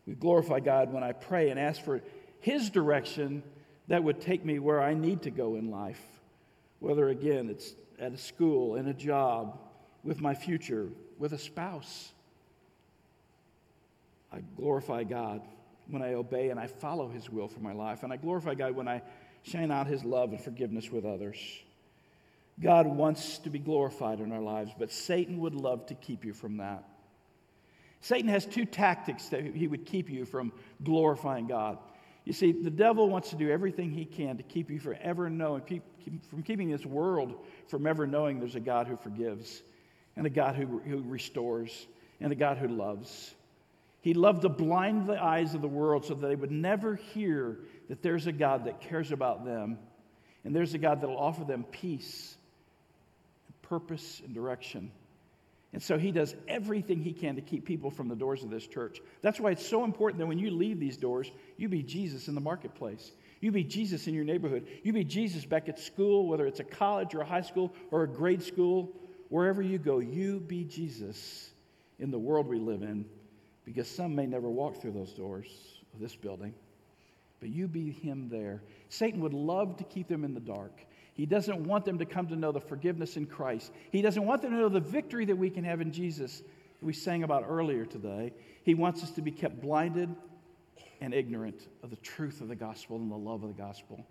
We 0.07 0.15
glorify 0.15 0.59
God 0.59 0.91
when 0.91 1.03
I 1.03 1.11
pray 1.11 1.49
and 1.51 1.59
ask 1.59 1.81
for 1.83 2.01
His 2.39 2.71
direction 2.71 3.43
that 3.87 4.03
would 4.03 4.19
take 4.19 4.43
me 4.43 4.57
where 4.57 4.81
I 4.81 4.95
need 4.95 5.21
to 5.23 5.31
go 5.31 5.55
in 5.55 5.69
life, 5.69 6.01
whether 6.79 7.09
again 7.09 7.49
it's 7.49 7.75
at 7.99 8.13
a 8.13 8.17
school, 8.17 8.75
in 8.75 8.87
a 8.87 8.93
job, 8.93 9.59
with 10.03 10.21
my 10.21 10.33
future, 10.33 10.89
with 11.17 11.33
a 11.33 11.37
spouse. 11.37 12.11
I 14.31 14.39
glorify 14.55 15.03
God 15.03 15.41
when 15.87 16.01
I 16.01 16.13
obey 16.13 16.49
and 16.49 16.59
I 16.59 16.67
follow 16.67 17.09
His 17.09 17.29
will 17.29 17.47
for 17.47 17.59
my 17.59 17.73
life. 17.73 18.03
And 18.03 18.13
I 18.13 18.17
glorify 18.17 18.55
God 18.55 18.75
when 18.75 18.87
I 18.87 19.01
shine 19.43 19.71
out 19.71 19.87
His 19.87 20.03
love 20.03 20.31
and 20.31 20.41
forgiveness 20.41 20.89
with 20.89 21.05
others. 21.05 21.37
God 22.59 22.87
wants 22.87 23.39
to 23.39 23.49
be 23.49 23.59
glorified 23.59 24.19
in 24.19 24.31
our 24.31 24.41
lives, 24.41 24.71
but 24.77 24.91
Satan 24.91 25.39
would 25.39 25.55
love 25.55 25.87
to 25.87 25.95
keep 25.95 26.23
you 26.23 26.33
from 26.33 26.57
that. 26.57 26.83
Satan 28.01 28.29
has 28.29 28.45
two 28.45 28.65
tactics 28.65 29.27
that 29.27 29.43
he 29.55 29.67
would 29.67 29.85
keep 29.85 30.09
you 30.09 30.25
from 30.25 30.51
glorifying 30.83 31.47
God. 31.47 31.77
You 32.25 32.33
see, 32.33 32.51
the 32.51 32.69
devil 32.69 33.09
wants 33.09 33.29
to 33.29 33.35
do 33.35 33.49
everything 33.49 33.91
he 33.91 34.05
can 34.05 34.37
to 34.37 34.43
keep 34.43 34.69
you 34.69 34.79
from 34.79 34.95
ever 35.01 35.29
knowing, 35.29 35.81
from 36.29 36.43
keeping 36.43 36.69
this 36.69 36.85
world 36.85 37.45
from 37.67 37.87
ever 37.87 38.05
knowing 38.05 38.39
there's 38.39 38.55
a 38.55 38.59
God 38.59 38.87
who 38.87 38.95
forgives, 38.95 39.63
and 40.15 40.25
a 40.25 40.29
God 40.29 40.55
who, 40.55 40.79
who 40.79 41.01
restores, 41.01 41.87
and 42.19 42.31
a 42.31 42.35
God 42.35 42.57
who 42.57 42.67
loves. 42.67 43.33
He 44.01 44.13
loved 44.13 44.41
to 44.41 44.49
blind 44.49 45.07
the 45.07 45.21
eyes 45.21 45.53
of 45.53 45.61
the 45.61 45.67
world 45.67 46.05
so 46.05 46.15
that 46.15 46.27
they 46.27 46.35
would 46.35 46.51
never 46.51 46.95
hear 46.95 47.59
that 47.87 48.01
there's 48.01 48.27
a 48.27 48.31
God 48.31 48.65
that 48.65 48.81
cares 48.81 49.11
about 49.11 49.45
them, 49.45 49.77
and 50.43 50.55
there's 50.55 50.73
a 50.73 50.79
God 50.79 51.01
that 51.01 51.07
will 51.07 51.19
offer 51.19 51.43
them 51.43 51.63
peace, 51.71 52.35
and 53.47 53.61
purpose, 53.61 54.21
and 54.25 54.33
direction. 54.33 54.91
And 55.73 55.81
so 55.81 55.97
he 55.97 56.11
does 56.11 56.35
everything 56.47 56.99
he 56.99 57.13
can 57.13 57.35
to 57.35 57.41
keep 57.41 57.65
people 57.65 57.91
from 57.91 58.09
the 58.09 58.15
doors 58.15 58.43
of 58.43 58.49
this 58.49 58.67
church. 58.67 58.99
That's 59.21 59.39
why 59.39 59.51
it's 59.51 59.65
so 59.65 59.85
important 59.85 60.19
that 60.19 60.25
when 60.25 60.39
you 60.39 60.51
leave 60.51 60.79
these 60.79 60.97
doors, 60.97 61.31
you 61.55 61.69
be 61.69 61.81
Jesus 61.81 62.27
in 62.27 62.35
the 62.35 62.41
marketplace. 62.41 63.11
You 63.39 63.51
be 63.51 63.63
Jesus 63.63 64.07
in 64.07 64.13
your 64.13 64.25
neighborhood. 64.25 64.67
You 64.83 64.91
be 64.91 65.05
Jesus 65.05 65.45
back 65.45 65.69
at 65.69 65.79
school, 65.79 66.27
whether 66.27 66.45
it's 66.45 66.59
a 66.59 66.65
college 66.65 67.15
or 67.15 67.21
a 67.21 67.25
high 67.25 67.41
school 67.41 67.73
or 67.89 68.03
a 68.03 68.07
grade 68.07 68.43
school, 68.43 68.91
wherever 69.31 69.61
you 69.61 69.79
go, 69.79 69.99
you 69.99 70.41
be 70.41 70.65
Jesus 70.65 71.51
in 71.99 72.11
the 72.11 72.19
world 72.19 72.47
we 72.47 72.59
live 72.59 72.83
in 72.83 73.05
because 73.65 73.87
some 73.87 74.13
may 74.13 74.25
never 74.25 74.49
walk 74.49 74.81
through 74.81 74.91
those 74.91 75.13
doors 75.13 75.47
of 75.93 76.01
this 76.01 76.15
building, 76.15 76.53
but 77.39 77.47
you 77.47 77.67
be 77.67 77.91
him 77.91 78.27
there. 78.29 78.61
Satan 78.89 79.21
would 79.21 79.33
love 79.33 79.77
to 79.77 79.85
keep 79.85 80.09
them 80.09 80.25
in 80.25 80.33
the 80.33 80.41
dark. 80.41 80.73
He 81.13 81.25
doesn't 81.25 81.63
want 81.63 81.85
them 81.85 81.97
to 81.99 82.05
come 82.05 82.27
to 82.27 82.35
know 82.35 82.51
the 82.51 82.59
forgiveness 82.59 83.15
in 83.15 83.25
Christ. 83.25 83.71
He 83.91 84.01
doesn't 84.01 84.25
want 84.25 84.41
them 84.41 84.51
to 84.51 84.57
know 84.57 84.69
the 84.69 84.81
victory 84.81 85.23
that 85.25 85.37
we 85.37 85.49
can 85.49 85.63
have 85.63 85.79
in 85.79 85.93
Jesus 85.93 86.39
that 86.39 86.85
we 86.85 86.93
sang 86.93 87.23
about 87.23 87.45
earlier 87.47 87.85
today. 87.85 88.33
He 88.63 88.75
wants 88.75 89.01
us 89.01 89.11
to 89.11 89.21
be 89.21 89.31
kept 89.31 89.61
blinded 89.61 90.13
and 90.99 91.13
ignorant 91.13 91.69
of 91.83 91.89
the 91.89 91.95
truth 91.97 92.41
of 92.41 92.49
the 92.49 92.55
gospel 92.55 92.97
and 92.97 93.09
the 93.09 93.15
love 93.15 93.43
of 93.43 93.55
the 93.55 93.61
gospel. 93.61 94.05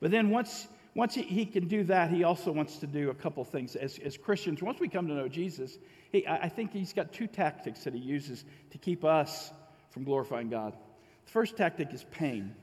But 0.00 0.12
then 0.12 0.30
once, 0.30 0.68
once 0.94 1.14
he, 1.14 1.22
he 1.22 1.46
can 1.46 1.68
do 1.68 1.84
that, 1.84 2.10
he 2.10 2.22
also 2.22 2.52
wants 2.52 2.78
to 2.78 2.86
do 2.86 3.10
a 3.10 3.14
couple 3.14 3.42
things. 3.44 3.76
As, 3.76 3.98
as 3.98 4.16
Christians, 4.18 4.62
once 4.62 4.78
we 4.78 4.88
come 4.88 5.08
to 5.08 5.14
know 5.14 5.28
Jesus, 5.28 5.78
he, 6.10 6.26
I 6.26 6.48
think 6.48 6.72
he's 6.72 6.92
got 6.92 7.12
two 7.12 7.26
tactics 7.26 7.84
that 7.84 7.94
he 7.94 8.00
uses 8.00 8.44
to 8.70 8.78
keep 8.78 9.04
us 9.04 9.50
from 9.90 10.04
glorifying 10.04 10.50
God. 10.50 10.76
The 11.24 11.30
first 11.30 11.56
tactic 11.56 11.92
is 11.94 12.04
pain. 12.10 12.54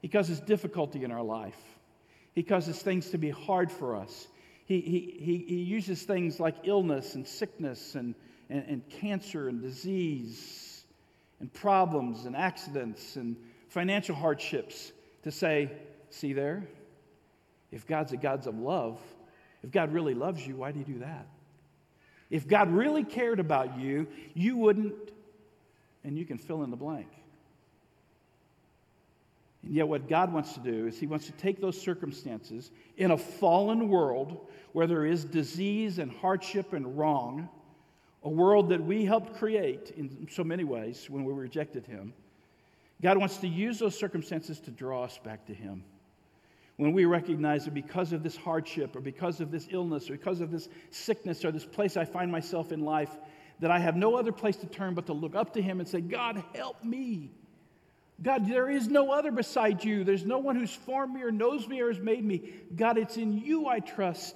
He 0.00 0.08
causes 0.08 0.38
difficulty 0.40 1.02
in 1.02 1.10
our 1.10 1.22
life. 1.22 1.58
He 2.34 2.44
causes 2.44 2.80
things 2.80 3.10
to 3.10 3.18
be 3.18 3.30
hard 3.30 3.72
for 3.72 3.96
us. 3.96 4.28
He, 4.66 4.80
he, 4.80 5.14
he, 5.20 5.44
he 5.48 5.62
uses 5.62 6.02
things 6.04 6.38
like 6.38 6.54
illness 6.62 7.16
and 7.16 7.26
sickness 7.26 7.96
and, 7.96 8.14
and, 8.48 8.64
and 8.68 8.88
cancer 8.88 9.48
and 9.48 9.60
disease 9.60 10.84
and 11.40 11.52
problems 11.52 12.26
and 12.26 12.36
accidents 12.36 13.16
and 13.16 13.36
financial 13.68 14.14
hardships 14.14 14.92
to 15.24 15.32
say, 15.32 15.72
see 16.10 16.32
there, 16.32 16.68
if 17.72 17.86
God's 17.86 18.12
a 18.12 18.16
God 18.16 18.46
of 18.46 18.58
love, 18.58 18.98
if 19.62 19.70
God 19.70 19.92
really 19.92 20.14
loves 20.14 20.46
you, 20.46 20.56
why 20.56 20.72
do 20.72 20.78
you 20.78 20.84
do 20.84 20.98
that? 21.00 21.26
If 22.30 22.46
God 22.46 22.70
really 22.70 23.04
cared 23.04 23.40
about 23.40 23.78
you, 23.78 24.06
you 24.34 24.56
wouldn't, 24.56 24.94
and 26.04 26.16
you 26.16 26.24
can 26.24 26.38
fill 26.38 26.62
in 26.62 26.70
the 26.70 26.76
blank. 26.76 27.08
And 29.62 29.74
yet, 29.74 29.88
what 29.88 30.08
God 30.08 30.32
wants 30.32 30.54
to 30.54 30.60
do 30.60 30.86
is 30.86 30.98
He 30.98 31.06
wants 31.06 31.26
to 31.26 31.32
take 31.32 31.60
those 31.60 31.78
circumstances 31.78 32.70
in 32.96 33.10
a 33.10 33.16
fallen 33.16 33.88
world 33.88 34.48
where 34.72 34.86
there 34.86 35.04
is 35.04 35.24
disease 35.24 35.98
and 35.98 36.10
hardship 36.10 36.72
and 36.72 36.96
wrong, 36.96 37.48
a 38.22 38.28
world 38.28 38.70
that 38.70 38.82
we 38.82 39.04
helped 39.04 39.36
create 39.36 39.92
in 39.96 40.26
so 40.30 40.44
many 40.44 40.64
ways 40.64 41.10
when 41.10 41.24
we 41.24 41.32
rejected 41.32 41.84
Him. 41.86 42.14
God 43.02 43.18
wants 43.18 43.38
to 43.38 43.48
use 43.48 43.78
those 43.78 43.98
circumstances 43.98 44.60
to 44.60 44.70
draw 44.70 45.04
us 45.04 45.18
back 45.22 45.46
to 45.46 45.54
Him. 45.54 45.84
When 46.80 46.94
we 46.94 47.04
recognize 47.04 47.66
that 47.66 47.74
because 47.74 48.14
of 48.14 48.22
this 48.22 48.38
hardship 48.38 48.96
or 48.96 49.02
because 49.02 49.42
of 49.42 49.50
this 49.50 49.68
illness 49.70 50.08
or 50.08 50.14
because 50.14 50.40
of 50.40 50.50
this 50.50 50.66
sickness 50.88 51.44
or 51.44 51.52
this 51.52 51.66
place 51.66 51.98
I 51.98 52.06
find 52.06 52.32
myself 52.32 52.72
in 52.72 52.80
life, 52.80 53.10
that 53.58 53.70
I 53.70 53.78
have 53.78 53.96
no 53.96 54.16
other 54.16 54.32
place 54.32 54.56
to 54.56 54.66
turn 54.66 54.94
but 54.94 55.04
to 55.04 55.12
look 55.12 55.34
up 55.34 55.52
to 55.52 55.60
Him 55.60 55.80
and 55.80 55.86
say, 55.86 56.00
God, 56.00 56.42
help 56.54 56.82
me. 56.82 57.32
God, 58.22 58.48
there 58.48 58.70
is 58.70 58.88
no 58.88 59.12
other 59.12 59.30
beside 59.30 59.84
you. 59.84 60.04
There's 60.04 60.24
no 60.24 60.38
one 60.38 60.56
who's 60.56 60.72
formed 60.72 61.12
me 61.12 61.22
or 61.22 61.30
knows 61.30 61.68
me 61.68 61.82
or 61.82 61.88
has 61.88 62.00
made 62.00 62.24
me. 62.24 62.50
God, 62.74 62.96
it's 62.96 63.18
in 63.18 63.36
you 63.36 63.66
I 63.66 63.80
trust. 63.80 64.34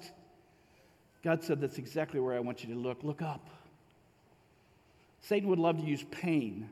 God 1.22 1.42
said, 1.44 1.62
That's 1.62 1.78
exactly 1.78 2.20
where 2.20 2.34
I 2.34 2.40
want 2.40 2.62
you 2.62 2.74
to 2.74 2.78
look. 2.78 3.02
Look 3.02 3.22
up. 3.22 3.48
Satan 5.22 5.48
would 5.48 5.58
love 5.58 5.78
to 5.78 5.86
use 5.86 6.04
pain 6.10 6.68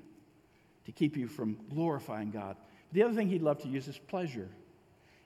to 0.85 0.93
keep 0.93 1.17
you 1.17 1.29
from 1.29 1.57
glorifying 1.73 2.31
God. 2.31 2.59
The 2.93 3.05
other 3.05 3.15
thing 3.15 3.31
he'd 3.31 3.41
love 3.41 3.63
to 3.63 3.69
use 3.69 3.89
is 3.89 3.97
pleasure. 3.97 4.51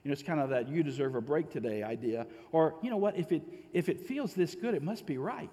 You 0.07 0.11
know, 0.11 0.13
it's 0.13 0.23
kind 0.23 0.39
of 0.39 0.51
that 0.51 0.69
you 0.69 0.83
deserve 0.83 1.15
a 1.15 1.21
break 1.21 1.49
today 1.49 1.83
idea. 1.83 2.27
Or, 2.53 2.75
you 2.81 2.89
know 2.89 2.95
what, 2.95 3.17
if 3.17 3.33
it, 3.33 3.41
if 3.73 3.89
it 3.89 3.99
feels 3.99 4.33
this 4.33 4.55
good, 4.55 4.73
it 4.73 4.81
must 4.81 5.05
be 5.05 5.17
right. 5.17 5.51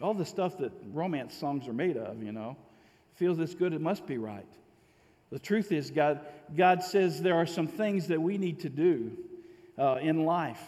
All 0.00 0.12
the 0.12 0.24
stuff 0.24 0.58
that 0.58 0.72
romance 0.92 1.36
songs 1.36 1.68
are 1.68 1.72
made 1.72 1.96
of, 1.96 2.20
you 2.20 2.32
know, 2.32 2.56
feels 3.14 3.38
this 3.38 3.54
good, 3.54 3.72
it 3.72 3.80
must 3.80 4.04
be 4.04 4.18
right. 4.18 4.48
The 5.30 5.38
truth 5.38 5.70
is, 5.70 5.92
God, 5.92 6.18
God 6.56 6.82
says 6.82 7.22
there 7.22 7.36
are 7.36 7.46
some 7.46 7.68
things 7.68 8.08
that 8.08 8.20
we 8.20 8.38
need 8.38 8.58
to 8.62 8.68
do 8.68 9.12
uh, 9.78 9.98
in 10.02 10.24
life 10.24 10.64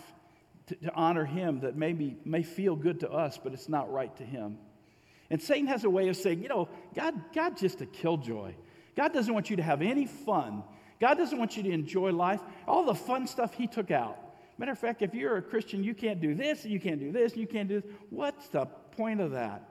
to, 0.69 0.77
to 0.77 0.95
honor 0.95 1.25
Him 1.25 1.59
that 1.63 1.77
maybe 1.77 2.17
may 2.25 2.45
feel 2.45 2.77
good 2.77 3.01
to 3.01 3.11
us, 3.11 3.37
but 3.43 3.53
it's 3.53 3.69
not 3.69 3.93
right 3.93 4.17
to 4.19 4.25
Him. 4.25 4.59
And 5.29 5.43
Satan 5.43 5.67
has 5.67 5.83
a 5.83 5.91
way 5.91 6.07
of 6.07 6.17
saying, 6.17 6.41
you 6.41 6.49
know, 6.49 6.69
God, 6.95 7.15
God 7.35 7.57
just 7.57 7.81
a 7.81 7.87
killjoy. 7.87 8.55
God 8.95 9.13
doesn't 9.13 9.35
want 9.35 9.51
you 9.51 9.57
to 9.57 9.63
have 9.65 9.83
any 9.83 10.07
fun. 10.07 10.63
God 11.01 11.15
doesn't 11.15 11.39
want 11.39 11.57
you 11.57 11.63
to 11.65 11.71
enjoy 11.71 12.13
life. 12.13 12.41
All 12.67 12.85
the 12.85 12.95
fun 12.95 13.27
stuff 13.27 13.55
He 13.55 13.67
took 13.67 13.91
out. 13.91 14.19
Matter 14.57 14.73
of 14.73 14.79
fact, 14.79 15.03
if 15.03 15.15
you're 15.15 15.37
a 15.37 15.43
Christian, 15.43 15.83
you 15.83 15.95
can't 15.95 16.21
do 16.21 16.35
this, 16.35 16.65
you 16.65 16.79
can't 16.79 17.01
do 17.01 17.11
this, 17.11 17.37
you 17.37 17.47
can't 17.47 17.69
do 17.69 17.81
this. 17.81 17.91
What's 18.11 18.49
the 18.49 18.67
point 18.97 19.21
of 19.21 19.33
that? 19.33 19.63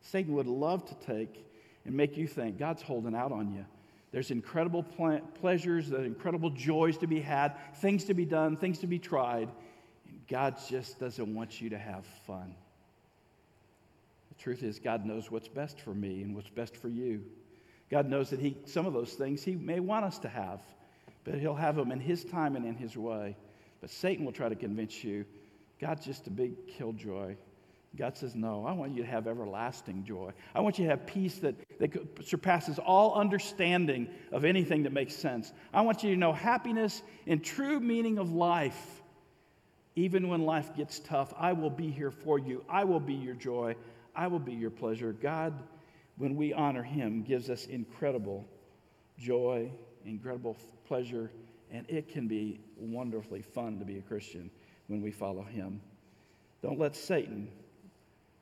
Satan 0.00 0.34
would 0.34 0.46
love 0.46 0.86
to 0.86 0.94
take 1.06 1.44
and 1.84 1.94
make 1.94 2.16
you 2.16 2.26
think 2.26 2.58
God's 2.58 2.82
holding 2.82 3.14
out 3.14 3.32
on 3.32 3.52
you. 3.52 3.64
There's 4.12 4.30
incredible 4.30 4.82
ple- 4.82 5.20
pleasures, 5.40 5.88
there's 5.88 6.06
incredible 6.06 6.50
joys 6.50 6.98
to 6.98 7.06
be 7.06 7.20
had, 7.20 7.54
things 7.76 8.04
to 8.04 8.14
be 8.14 8.24
done, 8.24 8.56
things 8.56 8.78
to 8.80 8.86
be 8.86 8.98
tried. 8.98 9.48
And 10.08 10.26
God 10.28 10.56
just 10.68 10.98
doesn't 10.98 11.34
want 11.34 11.60
you 11.60 11.70
to 11.70 11.78
have 11.78 12.04
fun. 12.26 12.54
The 14.30 14.42
truth 14.42 14.62
is, 14.62 14.78
God 14.78 15.04
knows 15.04 15.30
what's 15.30 15.48
best 15.48 15.80
for 15.80 15.94
me 15.94 16.22
and 16.22 16.34
what's 16.34 16.50
best 16.50 16.76
for 16.76 16.88
you. 16.88 17.22
God 17.90 18.08
knows 18.08 18.30
that 18.30 18.40
he, 18.40 18.56
some 18.66 18.86
of 18.86 18.92
those 18.92 19.12
things 19.14 19.42
He 19.42 19.56
may 19.56 19.80
want 19.80 20.04
us 20.04 20.18
to 20.20 20.28
have, 20.28 20.60
but 21.24 21.34
He'll 21.34 21.54
have 21.54 21.76
them 21.76 21.90
in 21.90 22.00
His 22.00 22.24
time 22.24 22.56
and 22.56 22.64
in 22.64 22.76
His 22.76 22.96
way. 22.96 23.36
But 23.80 23.90
Satan 23.90 24.24
will 24.24 24.32
try 24.32 24.48
to 24.48 24.54
convince 24.54 25.02
you 25.02 25.24
God's 25.80 26.04
just 26.04 26.26
a 26.26 26.30
big 26.30 26.68
killjoy. 26.68 27.36
God 27.96 28.16
says, 28.16 28.36
No, 28.36 28.64
I 28.64 28.72
want 28.72 28.94
you 28.94 29.02
to 29.02 29.08
have 29.08 29.26
everlasting 29.26 30.04
joy. 30.04 30.32
I 30.54 30.60
want 30.60 30.78
you 30.78 30.84
to 30.84 30.90
have 30.90 31.06
peace 31.06 31.38
that, 31.38 31.56
that 31.80 32.24
surpasses 32.24 32.78
all 32.78 33.14
understanding 33.14 34.08
of 34.30 34.44
anything 34.44 34.84
that 34.84 34.92
makes 34.92 35.16
sense. 35.16 35.52
I 35.74 35.80
want 35.80 36.04
you 36.04 36.10
to 36.10 36.16
know 36.16 36.32
happiness 36.32 37.02
and 37.26 37.42
true 37.42 37.80
meaning 37.80 38.18
of 38.18 38.30
life. 38.30 39.02
Even 39.96 40.28
when 40.28 40.42
life 40.42 40.76
gets 40.76 41.00
tough, 41.00 41.34
I 41.36 41.52
will 41.52 41.70
be 41.70 41.90
here 41.90 42.12
for 42.12 42.38
you. 42.38 42.64
I 42.68 42.84
will 42.84 43.00
be 43.00 43.14
your 43.14 43.34
joy. 43.34 43.74
I 44.14 44.28
will 44.28 44.38
be 44.38 44.52
your 44.52 44.70
pleasure. 44.70 45.12
God, 45.12 45.52
when 46.20 46.36
we 46.36 46.52
honor 46.52 46.82
Him, 46.82 47.22
gives 47.22 47.48
us 47.48 47.64
incredible 47.64 48.46
joy, 49.18 49.70
incredible 50.04 50.54
pleasure, 50.86 51.30
and 51.72 51.88
it 51.88 52.10
can 52.10 52.28
be 52.28 52.60
wonderfully 52.76 53.40
fun 53.40 53.78
to 53.78 53.86
be 53.86 53.96
a 53.96 54.02
Christian 54.02 54.50
when 54.88 55.00
we 55.00 55.12
follow 55.12 55.42
Him. 55.42 55.80
Don't 56.62 56.78
let 56.78 56.94
Satan, 56.94 57.48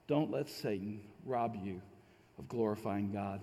don't 0.09 0.29
let 0.29 0.49
Satan 0.49 1.01
rob 1.25 1.57
you 1.63 1.81
of 2.41 2.49
glorifying 2.49 3.13
God. 3.13 3.41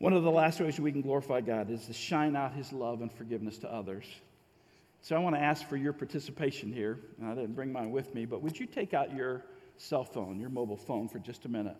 One 0.00 0.12
of 0.12 0.24
the 0.24 0.30
last 0.32 0.58
ways 0.58 0.80
we 0.80 0.90
can 0.90 1.02
glorify 1.02 1.42
God 1.42 1.70
is 1.70 1.86
to 1.86 1.92
shine 1.92 2.34
out 2.34 2.54
His 2.54 2.72
love 2.72 3.02
and 3.02 3.12
forgiveness 3.12 3.58
to 3.58 3.72
others. 3.72 4.04
So 5.00 5.14
I 5.14 5.20
want 5.20 5.36
to 5.36 5.40
ask 5.40 5.64
for 5.68 5.76
your 5.76 5.92
participation 5.92 6.72
here. 6.72 6.98
I 7.24 7.34
didn't 7.34 7.54
bring 7.54 7.70
mine 7.70 7.92
with 7.92 8.12
me, 8.16 8.26
but 8.26 8.42
would 8.42 8.58
you 8.58 8.66
take 8.66 8.94
out 8.94 9.14
your 9.14 9.44
cell 9.76 10.02
phone, 10.02 10.40
your 10.40 10.50
mobile 10.50 10.76
phone, 10.76 11.08
for 11.08 11.20
just 11.20 11.44
a 11.44 11.48
minute? 11.48 11.76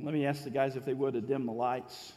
Let 0.00 0.14
me 0.14 0.26
ask 0.26 0.44
the 0.44 0.50
guys 0.50 0.76
if 0.76 0.84
they 0.84 0.94
would 0.94 1.14
to 1.14 1.20
dim 1.20 1.46
the 1.46 1.52
lights. 1.52 2.12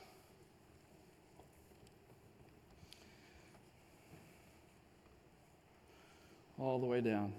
All 6.60 6.80
the 6.80 6.86
way 6.86 7.02
down. 7.02 7.34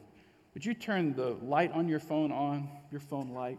Would 0.54 0.66
you 0.66 0.74
turn 0.74 1.14
the 1.14 1.36
light 1.42 1.72
on 1.72 1.88
your 1.88 2.00
phone 2.00 2.32
on, 2.32 2.68
your 2.90 3.00
phone 3.00 3.30
light? 3.30 3.58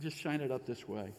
Just 0.00 0.18
shine 0.18 0.40
it 0.40 0.50
up 0.50 0.66
this 0.66 0.86
way. 0.86 1.12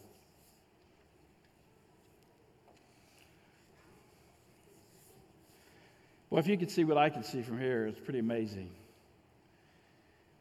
Well, 6.30 6.40
if 6.40 6.46
you 6.46 6.56
could 6.56 6.70
see 6.70 6.84
what 6.84 6.96
I 6.96 7.10
can 7.10 7.24
see 7.24 7.42
from 7.42 7.58
here, 7.58 7.86
it's 7.86 8.00
pretty 8.00 8.18
amazing. 8.18 8.70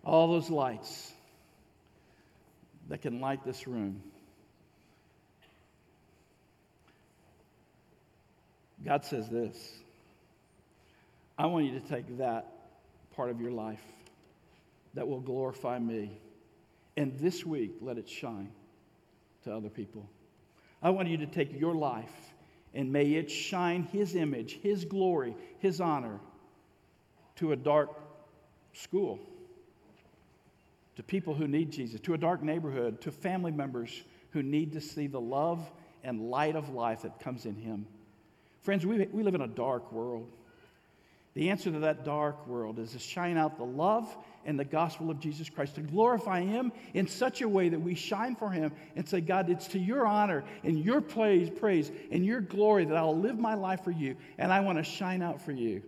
All 0.05 0.29
those 0.29 0.49
lights 0.49 1.11
that 2.87 3.01
can 3.01 3.19
light 3.19 3.43
this 3.43 3.67
room. 3.67 4.01
God 8.85 9.05
says 9.05 9.29
this 9.29 9.57
I 11.37 11.45
want 11.45 11.65
you 11.65 11.79
to 11.79 11.87
take 11.87 12.17
that 12.17 12.47
part 13.15 13.29
of 13.29 13.41
your 13.41 13.51
life 13.51 13.83
that 14.93 15.07
will 15.07 15.21
glorify 15.21 15.79
me, 15.79 16.19
and 16.97 17.17
this 17.19 17.45
week 17.45 17.75
let 17.81 17.97
it 17.97 18.09
shine 18.09 18.51
to 19.43 19.55
other 19.55 19.69
people. 19.69 20.09
I 20.83 20.89
want 20.89 21.07
you 21.07 21.17
to 21.17 21.27
take 21.27 21.59
your 21.59 21.75
life 21.75 22.31
and 22.73 22.91
may 22.91 23.13
it 23.13 23.29
shine 23.29 23.83
His 23.83 24.15
image, 24.15 24.59
His 24.61 24.85
glory, 24.85 25.35
His 25.59 25.81
honor 25.81 26.19
to 27.37 27.51
a 27.51 27.55
dark 27.55 27.89
school, 28.73 29.19
to 30.95 31.03
people 31.03 31.33
who 31.33 31.47
need 31.47 31.71
Jesus, 31.71 31.99
to 32.01 32.13
a 32.13 32.17
dark 32.17 32.43
neighborhood, 32.43 33.01
to 33.01 33.11
family 33.11 33.51
members 33.51 34.03
who 34.31 34.41
need 34.43 34.73
to 34.73 34.81
see 34.81 35.07
the 35.07 35.19
love 35.19 35.69
and 36.03 36.29
light 36.29 36.55
of 36.55 36.69
life 36.69 37.01
that 37.01 37.19
comes 37.19 37.45
in 37.45 37.55
Him. 37.55 37.85
Friends, 38.61 38.85
we, 38.85 39.05
we 39.11 39.23
live 39.23 39.35
in 39.35 39.41
a 39.41 39.47
dark 39.47 39.91
world. 39.91 40.27
The 41.33 41.49
answer 41.49 41.71
to 41.71 41.79
that 41.79 42.03
dark 42.03 42.45
world 42.45 42.77
is 42.77 42.91
to 42.91 42.99
shine 42.99 43.37
out 43.37 43.57
the 43.57 43.63
love 43.63 44.13
and 44.45 44.59
the 44.59 44.65
gospel 44.65 45.09
of 45.09 45.19
Jesus 45.19 45.49
Christ, 45.49 45.75
to 45.75 45.81
glorify 45.81 46.41
Him 46.41 46.73
in 46.93 47.07
such 47.07 47.41
a 47.41 47.47
way 47.47 47.69
that 47.69 47.79
we 47.79 47.95
shine 47.95 48.35
for 48.35 48.49
Him 48.49 48.73
and 48.95 49.07
say, 49.07 49.21
God, 49.21 49.49
it's 49.49 49.67
to 49.69 49.79
your 49.79 50.05
honor 50.05 50.43
and 50.63 50.83
your 50.83 50.99
praise, 50.99 51.49
praise 51.49 51.89
and 52.11 52.25
your 52.25 52.41
glory 52.41 52.85
that 52.85 52.97
I'll 52.97 53.17
live 53.17 53.39
my 53.39 53.53
life 53.53 53.83
for 53.83 53.91
you, 53.91 54.17
and 54.37 54.51
I 54.51 54.59
want 54.59 54.77
to 54.77 54.83
shine 54.83 55.21
out 55.21 55.41
for 55.41 55.53
you. 55.53 55.81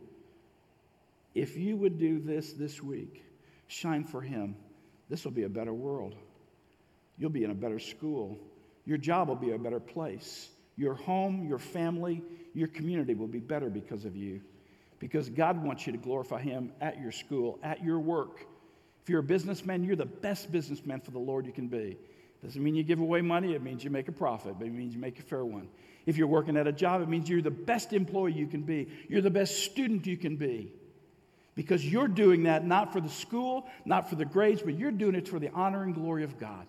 If 1.35 1.57
you 1.57 1.75
would 1.77 1.99
do 1.99 2.19
this 2.19 2.53
this 2.53 2.81
week, 2.81 3.23
shine 3.67 4.05
for 4.05 4.21
Him, 4.21 4.55
this 5.09 5.25
will 5.25 5.31
be 5.31 5.43
a 5.43 5.49
better 5.49 5.73
world. 5.73 6.15
You'll 7.17 7.31
be 7.31 7.43
in 7.43 7.51
a 7.51 7.55
better 7.55 7.79
school. 7.79 8.39
Your 8.85 8.97
job 8.97 9.27
will 9.27 9.35
be 9.35 9.51
a 9.51 9.57
better 9.57 9.79
place. 9.79 10.49
Your 10.77 10.93
home, 10.93 11.47
your 11.47 11.59
family, 11.59 12.23
your 12.53 12.67
community 12.67 13.13
will 13.13 13.27
be 13.27 13.39
better 13.39 13.69
because 13.69 14.05
of 14.05 14.15
you. 14.15 14.41
Because 14.99 15.29
God 15.29 15.63
wants 15.63 15.85
you 15.85 15.91
to 15.91 15.97
glorify 15.97 16.41
Him 16.41 16.71
at 16.79 17.01
your 17.01 17.11
school, 17.11 17.59
at 17.63 17.83
your 17.83 17.99
work. 17.99 18.45
If 19.01 19.09
you're 19.09 19.19
a 19.19 19.23
businessman, 19.23 19.83
you're 19.83 19.97
the 19.97 20.05
best 20.05 20.51
businessman 20.51 21.01
for 21.01 21.11
the 21.11 21.19
Lord 21.19 21.45
you 21.45 21.51
can 21.51 21.67
be. 21.67 21.97
Doesn't 22.43 22.61
mean 22.61 22.75
you 22.75 22.83
give 22.83 22.99
away 22.99 23.21
money, 23.21 23.53
it 23.53 23.61
means 23.61 23.83
you 23.83 23.89
make 23.89 24.07
a 24.07 24.13
profit, 24.13 24.55
but 24.57 24.67
it 24.67 24.73
means 24.73 24.93
you 24.93 24.99
make 24.99 25.19
a 25.19 25.21
fair 25.21 25.45
one. 25.45 25.67
If 26.05 26.17
you're 26.17 26.27
working 26.27 26.57
at 26.57 26.67
a 26.67 26.71
job, 26.71 27.01
it 27.01 27.07
means 27.07 27.29
you're 27.29 27.41
the 27.41 27.51
best 27.51 27.93
employee 27.93 28.33
you 28.33 28.47
can 28.47 28.61
be. 28.61 28.89
You're 29.07 29.21
the 29.21 29.29
best 29.29 29.63
student 29.63 30.05
you 30.05 30.17
can 30.17 30.35
be. 30.35 30.71
Because 31.55 31.85
you're 31.85 32.07
doing 32.07 32.43
that 32.43 32.65
not 32.65 32.91
for 32.91 32.99
the 32.99 33.09
school, 33.09 33.67
not 33.85 34.09
for 34.09 34.15
the 34.15 34.25
grades, 34.25 34.61
but 34.61 34.77
you're 34.77 34.91
doing 34.91 35.15
it 35.15 35.27
for 35.27 35.39
the 35.39 35.49
honor 35.53 35.83
and 35.83 35.93
glory 35.93 36.23
of 36.23 36.39
God. 36.39 36.65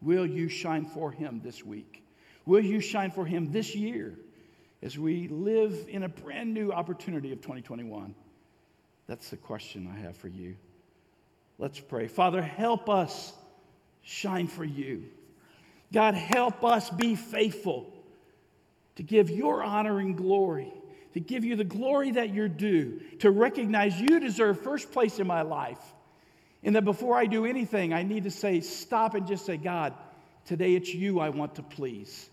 Will 0.00 0.26
you 0.26 0.48
shine 0.48 0.84
for 0.84 1.12
Him 1.12 1.40
this 1.44 1.64
week? 1.64 2.02
Will 2.46 2.64
you 2.64 2.80
shine 2.80 3.10
for 3.10 3.26
Him 3.26 3.52
this 3.52 3.74
year 3.76 4.16
as 4.82 4.98
we 4.98 5.28
live 5.28 5.86
in 5.88 6.02
a 6.02 6.08
brand 6.08 6.54
new 6.54 6.72
opportunity 6.72 7.32
of 7.32 7.40
2021? 7.40 8.14
That's 9.06 9.30
the 9.30 9.36
question 9.36 9.92
I 9.92 10.00
have 10.00 10.16
for 10.16 10.28
you. 10.28 10.56
Let's 11.58 11.80
pray. 11.80 12.06
Father, 12.06 12.40
help 12.40 12.88
us 12.88 13.32
shine 14.02 14.46
for 14.46 14.64
you. 14.64 15.04
God, 15.92 16.14
help 16.14 16.64
us 16.64 16.88
be 16.88 17.16
faithful 17.16 17.92
to 18.96 19.02
give 19.02 19.30
your 19.30 19.62
honor 19.62 19.98
and 19.98 20.16
glory, 20.16 20.72
to 21.14 21.20
give 21.20 21.44
you 21.44 21.56
the 21.56 21.64
glory 21.64 22.12
that 22.12 22.32
you're 22.32 22.48
due, 22.48 23.00
to 23.18 23.30
recognize 23.30 24.00
you 24.00 24.20
deserve 24.20 24.60
first 24.60 24.92
place 24.92 25.18
in 25.18 25.26
my 25.26 25.42
life. 25.42 25.80
And 26.62 26.76
that 26.76 26.84
before 26.84 27.16
I 27.16 27.26
do 27.26 27.46
anything, 27.46 27.92
I 27.92 28.02
need 28.02 28.24
to 28.24 28.30
say, 28.30 28.60
stop 28.60 29.14
and 29.14 29.26
just 29.26 29.46
say, 29.46 29.56
God, 29.56 29.94
today 30.44 30.74
it's 30.74 30.92
you 30.92 31.18
I 31.18 31.30
want 31.30 31.56
to 31.56 31.62
please. 31.62 32.28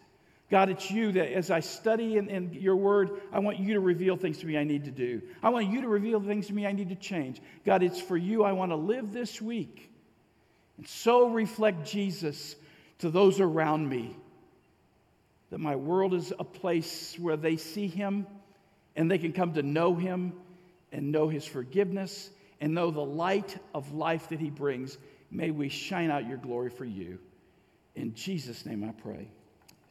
God, 0.50 0.70
it's 0.70 0.90
you 0.90 1.12
that 1.12 1.34
as 1.34 1.52
I 1.52 1.60
study 1.60 2.16
in, 2.18 2.30
in, 2.30 2.54
your 2.54 2.78
word, 2.78 3.22
I 3.34 3.40
want 3.40 3.60
you 3.60 3.74
to 3.74 3.82
reveal 3.82 4.16
things 4.16 4.38
to 4.40 4.46
me 4.46 4.58
I 4.58 4.64
need 4.64 4.86
to 4.86 4.92
do. 4.92 5.22
I 5.44 5.50
want 5.50 5.68
you 5.68 5.82
to 5.82 5.90
reveal 5.90 6.22
things 6.22 6.48
to 6.48 6.54
me 6.54 6.66
I 6.66 6.72
need 6.72 6.90
to 6.90 6.96
change. 6.96 7.42
God, 7.66 7.84
it's 7.84 8.00
for 8.00 8.16
you 8.16 8.44
I 8.44 8.54
want 8.54 8.72
to 8.72 8.78
live 8.78 9.12
this 9.12 9.42
week 9.42 9.92
and 10.78 10.88
so 10.88 11.28
reflect 11.30 11.86
Jesus 11.86 12.56
to 13.00 13.10
those 13.10 13.40
around 13.40 13.90
me 13.90 14.16
that 15.50 15.60
my 15.60 15.76
world 15.76 16.14
is 16.14 16.34
a 16.38 16.44
place 16.44 17.18
where 17.20 17.38
they 17.38 17.58
see 17.58 17.88
him 17.88 18.28
and 18.96 19.10
they 19.10 19.18
can 19.18 19.34
come 19.34 19.54
to 19.54 19.64
know 19.64 19.96
him 19.96 20.34
and 20.92 21.12
know 21.12 21.28
his 21.28 21.46
forgiveness 21.46 22.30
and 22.60 22.74
know 22.74 22.92
the 22.92 23.04
light 23.04 23.58
of 23.74 23.94
life 23.94 24.30
that 24.30 24.40
he 24.40 24.50
brings. 24.50 24.98
May 25.32 25.52
we 25.52 25.70
shine 25.70 26.12
out 26.12 26.28
your 26.28 26.38
glory 26.38 26.70
for 26.70 26.86
you. 26.86 27.20
In 27.96 28.14
Jesus' 28.14 28.66
name 28.66 28.84
I 28.84 28.92
pray. 28.92 29.30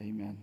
Amen. 0.03 0.37